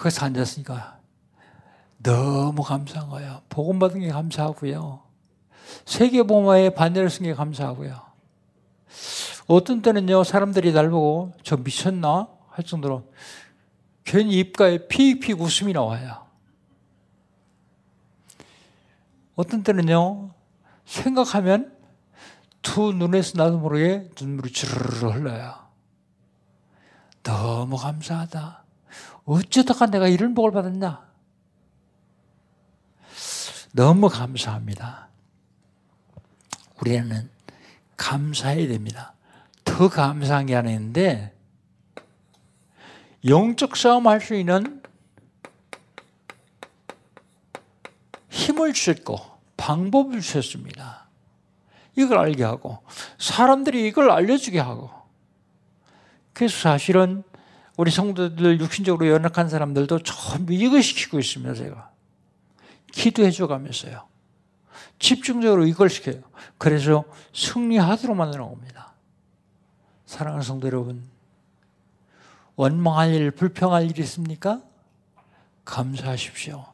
거기서 0.00 0.26
앉았으니까 0.26 0.98
너무 2.02 2.62
감사한 2.62 3.10
거예요. 3.10 3.42
복음 3.50 3.78
받은 3.78 4.00
게 4.00 4.08
감사하고요. 4.08 5.02
세계복음화에 5.84 6.70
반대를 6.70 7.10
쓴 7.10 7.24
게 7.24 7.34
감사하고요. 7.34 8.00
어떤 9.46 9.82
때는요, 9.82 10.24
사람들이 10.24 10.72
날 10.72 10.88
보고 10.88 11.32
저 11.42 11.56
미쳤나? 11.56 12.28
할 12.48 12.64
정도로 12.64 13.12
괜히 14.04 14.38
입가에 14.38 14.88
피익피익 14.88 15.40
웃음이 15.40 15.72
나와요. 15.72 16.26
어떤 19.36 19.62
때는요, 19.62 20.30
생각하면 20.86 21.76
두 22.62 22.92
눈에서 22.92 23.36
나도 23.36 23.58
모르게 23.58 24.10
눈물이 24.20 24.52
주르르 24.52 25.10
흘러요. 25.10 25.54
너무 27.22 27.76
감사하다. 27.76 28.59
어쩌다가 29.30 29.86
내가 29.86 30.08
이런 30.08 30.34
복을 30.34 30.50
받았냐? 30.50 31.08
너무 33.72 34.08
감사합니다. 34.08 35.06
우리는 36.80 37.30
감사해야 37.96 38.66
됩니다. 38.66 39.14
더 39.62 39.88
감사한 39.88 40.46
게 40.46 40.56
하나 40.56 40.70
있는데, 40.70 41.32
영적 43.24 43.76
싸움 43.76 44.08
할 44.08 44.20
수 44.20 44.34
있는 44.34 44.82
힘을 48.30 48.72
주셨고, 48.72 49.16
방법을 49.56 50.22
주셨습니다. 50.22 51.06
이걸 51.94 52.18
알게 52.18 52.42
하고, 52.42 52.82
사람들이 53.18 53.86
이걸 53.86 54.10
알려주게 54.10 54.58
하고, 54.58 54.90
그래서 56.32 56.58
사실은 56.58 57.22
우리 57.80 57.90
성도들 57.90 58.60
육신적으로 58.60 59.08
연약한 59.08 59.48
사람들도 59.48 60.00
전부 60.00 60.52
이거 60.52 60.82
시키고 60.82 61.18
있습니다, 61.18 61.54
제가. 61.54 61.90
기도해 62.92 63.30
줘 63.30 63.46
가면서요. 63.46 64.06
집중적으로 64.98 65.64
이걸 65.64 65.88
시켜요. 65.88 66.20
그래서 66.58 67.04
승리하도록 67.32 68.14
만들어 68.14 68.44
옵니다. 68.44 68.92
사랑하는 70.04 70.42
성도 70.42 70.66
여러분, 70.66 71.08
원망할 72.54 73.14
일, 73.14 73.30
불평할 73.30 73.90
일 73.90 73.98
있습니까? 74.00 74.60
감사하십시오. 75.64 76.66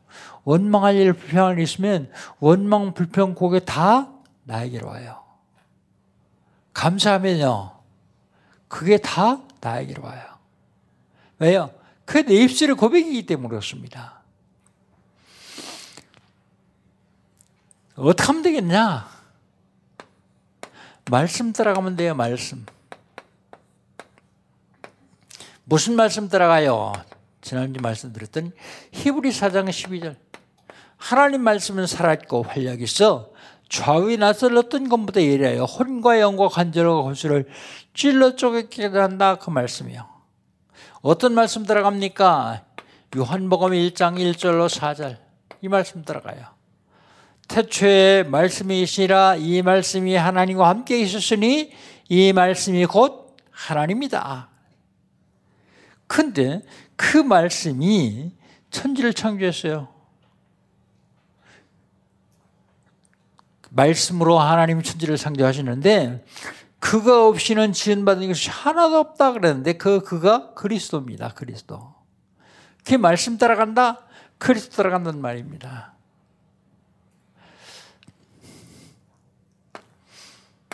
원망할 0.43 0.97
일, 0.97 1.13
불평할 1.13 1.57
일 1.57 1.63
있으면 1.63 2.11
원망, 2.41 2.95
불평, 2.95 3.37
고개 3.37 3.61
다 3.65 4.11
나에게로 4.43 4.89
와요. 4.89 5.23
감사하면요, 6.73 7.79
그게 8.67 8.99
다 8.99 9.41
나에게로 9.61 10.03
와요. 10.03 10.36
왜요? 11.39 11.71
그게 12.05 12.23
내 12.23 12.35
입술의 12.43 12.77
고백이기 12.77 13.27
때문에 13.27 13.49
그렇습니다. 13.49 14.23
어떻게 17.97 18.27
하면 18.27 18.43
되겠냐? 18.43 19.09
말씀 21.11 21.53
따라가면 21.53 21.97
돼요, 21.97 22.15
말씀. 22.15 22.65
무슨 25.65 25.97
말씀 25.97 26.29
따라가요? 26.29 26.93
지난주 27.41 27.81
말씀드렸던 27.81 28.53
히브리 28.93 29.31
4장 29.31 29.69
12절. 29.69 30.17
하나님 30.97 31.43
말씀은 31.43 31.87
살았고 31.87 32.43
활력 32.43 32.81
있어 32.83 33.31
좌위 33.69 34.17
낯설었던 34.17 34.89
것보다 34.89 35.21
예리하여 35.21 35.65
혼과 35.65 36.21
영과 36.21 36.49
관절과 36.49 37.03
골수를 37.03 37.49
찔러 37.95 38.37
쪼개게 38.37 38.87
한다 38.87 39.37
그 39.37 39.51
말씀이요. 39.51 40.16
어떤 41.03 41.35
말씀 41.35 41.65
들어갑니까? 41.65 42.65
요한복음 43.17 43.71
1장 43.71 44.17
1절로 44.17 44.69
4절 44.69 45.19
이 45.63 45.69
말씀 45.69 46.05
들어가요. 46.05 46.57
태초에 47.49 48.25
말씀이시라 48.25 49.37
이 49.37 49.63
말씀이 49.63 50.15
하나님과 50.17 50.69
함께 50.69 51.01
있었으니 51.01 51.73
이 52.09 52.33
말씀이 52.33 52.85
곧 52.87 53.37
하나님이다. 53.51 54.49
근데 56.07 56.63
그 56.97 57.19
말씀이 57.19 58.33
천지를 58.71 59.13
창조했어요. 59.15 59.89
말씀으로 63.71 64.39
하나님 64.39 64.83
천지를 64.83 65.17
창조하시는데 65.17 66.25
그가 66.87 67.27
없이는 67.27 67.73
지은받은 67.73 68.29
것이 68.29 68.49
하나도 68.49 68.99
없다 68.99 69.33
그랬는데 69.33 69.73
그 69.73 70.03
그가 70.03 70.55
그리스도입니다. 70.55 71.31
그리스도. 71.31 71.93
그 72.85 72.95
말씀 72.95 73.39
따라간다? 73.39 74.07
그리스도 74.39 74.77
따라간다는 74.77 75.21
말입니다. 75.21 75.95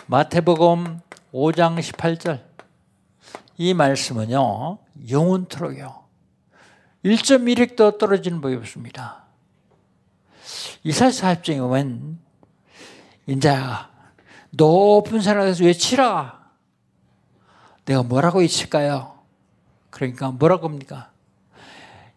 마태복음 0.05 0.99
5장 1.33 1.79
18절 1.79 2.43
이 3.57 3.73
말씀은요 3.73 4.77
영원토록요 5.09 6.03
1.1획도 7.03 7.97
떨어지는 7.97 8.39
법이 8.39 8.53
없습니다. 8.57 9.23
이사야 10.83 11.09
40장에 11.09 11.57
보면 11.57 12.19
인자야 13.25 13.92
높은 14.55 15.19
산에서 15.19 15.63
외치라 15.63 16.43
내가 17.85 18.03
뭐라고 18.03 18.39
외칠까요? 18.39 19.19
그러니까 19.89 20.31
뭐라고 20.31 20.67
합니까? 20.67 21.11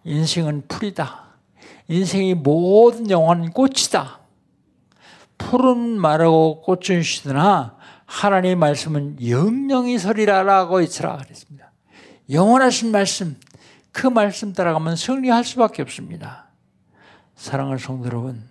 인생은 0.05 0.69
풀이다. 0.69 1.25
인생의 1.89 2.35
모든 2.35 3.11
영혼은 3.11 3.51
꽃이다. 3.51 4.21
풀은 5.39 6.01
마르고 6.01 6.63
꽃은 6.63 7.03
시드나 7.03 7.77
하나님의 8.07 8.57
말씀은 8.57 9.27
영영이 9.27 9.99
서리라라고 9.99 10.77
외치라 10.77 11.17
그랬습니다. 11.17 11.73
영원하신 12.31 12.93
말씀, 12.93 13.39
그 13.93 14.07
말씀 14.07 14.53
따라가면 14.53 14.97
승리할 14.97 15.45
수밖에 15.45 15.83
없습니다. 15.83 16.47
사랑하는 17.35 17.79
성도 17.79 18.07
여러분, 18.07 18.49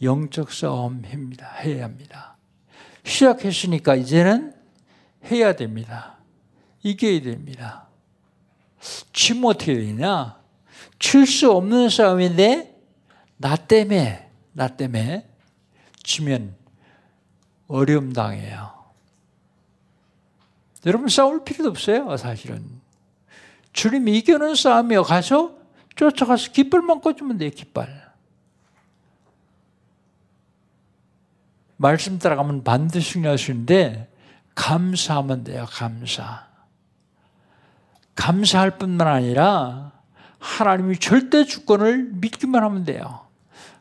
영적 0.00 0.52
싸움입니다. 0.52 1.46
해야 1.60 1.84
합니다. 1.84 2.37
시작했으니까 3.08 3.94
이제는 3.96 4.54
해야 5.30 5.56
됩니다. 5.56 6.18
이겨야 6.82 7.22
됩니다. 7.22 7.88
지면 9.12 9.46
어떻게 9.46 9.74
되냐? 9.74 10.38
칠수 10.98 11.50
없는 11.50 11.88
싸움인데 11.88 12.76
나 13.36 13.56
때문에 13.56 14.30
나 14.52 14.68
때문에 14.68 15.28
지면 16.02 16.54
어려움 17.66 18.12
당해요. 18.12 18.78
여러분 20.86 21.08
싸울 21.08 21.44
필요도 21.44 21.70
없어요, 21.70 22.16
사실은. 22.16 22.80
주님이 23.72 24.18
이겨는 24.18 24.54
싸움이요. 24.54 25.02
가서 25.02 25.56
쫓아가서 25.96 26.52
깃발만 26.52 27.00
꽂으면 27.00 27.38
돼요, 27.38 27.50
깃발. 27.50 28.07
말씀 31.78 32.18
따라가면 32.18 32.64
반드시 32.64 33.18
있는데 33.18 34.12
감사하면 34.54 35.44
돼요. 35.44 35.64
감사. 35.70 36.46
감사할 38.16 38.78
뿐만 38.78 39.06
아니라 39.06 39.92
하나님이 40.40 40.98
절대 40.98 41.44
주권을 41.44 42.10
믿기만 42.14 42.62
하면 42.64 42.84
돼요. 42.84 43.28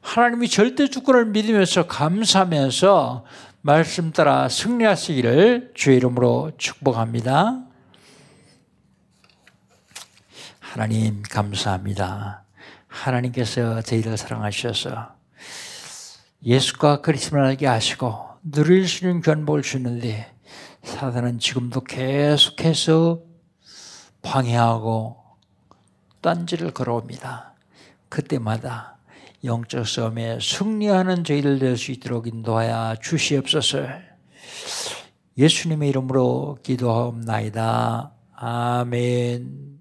하나님이 0.02 0.48
절대 0.48 0.88
주권을 0.88 1.26
믿으면서 1.26 1.88
감사하면서 1.88 3.26
말씀 3.62 4.12
따라 4.12 4.48
승리하시기를 4.48 5.72
주의 5.74 5.98
이름으로 5.98 6.52
축복합니다. 6.58 7.64
하나님 10.60 11.24
감사합니다. 11.24 12.43
하나님께서 12.88 13.82
저희를 13.82 14.18
사랑하셔서 14.18 15.16
예수가 16.43 17.01
그리스도를 17.01 17.43
알게 17.43 17.67
하시고 17.67 18.27
누릴 18.43 18.88
수 18.88 19.05
있는 19.05 19.21
견복을 19.21 19.61
주는데 19.61 20.33
사단은 20.83 21.39
지금도 21.39 21.81
계속해서 21.81 23.21
방해하고 24.21 25.17
딴지를 26.21 26.71
걸어옵니다. 26.71 27.53
그때마다 28.09 28.97
영적 29.43 29.88
싸움에 29.88 30.39
승리하는 30.41 31.23
저희들 31.23 31.59
될수 31.59 31.91
있도록 31.91 32.27
인도하여 32.27 32.95
주시옵소서. 33.01 33.85
예수님의 35.38 35.89
이름으로 35.89 36.57
기도하옵나이다. 36.63 38.11
아멘. 38.35 39.76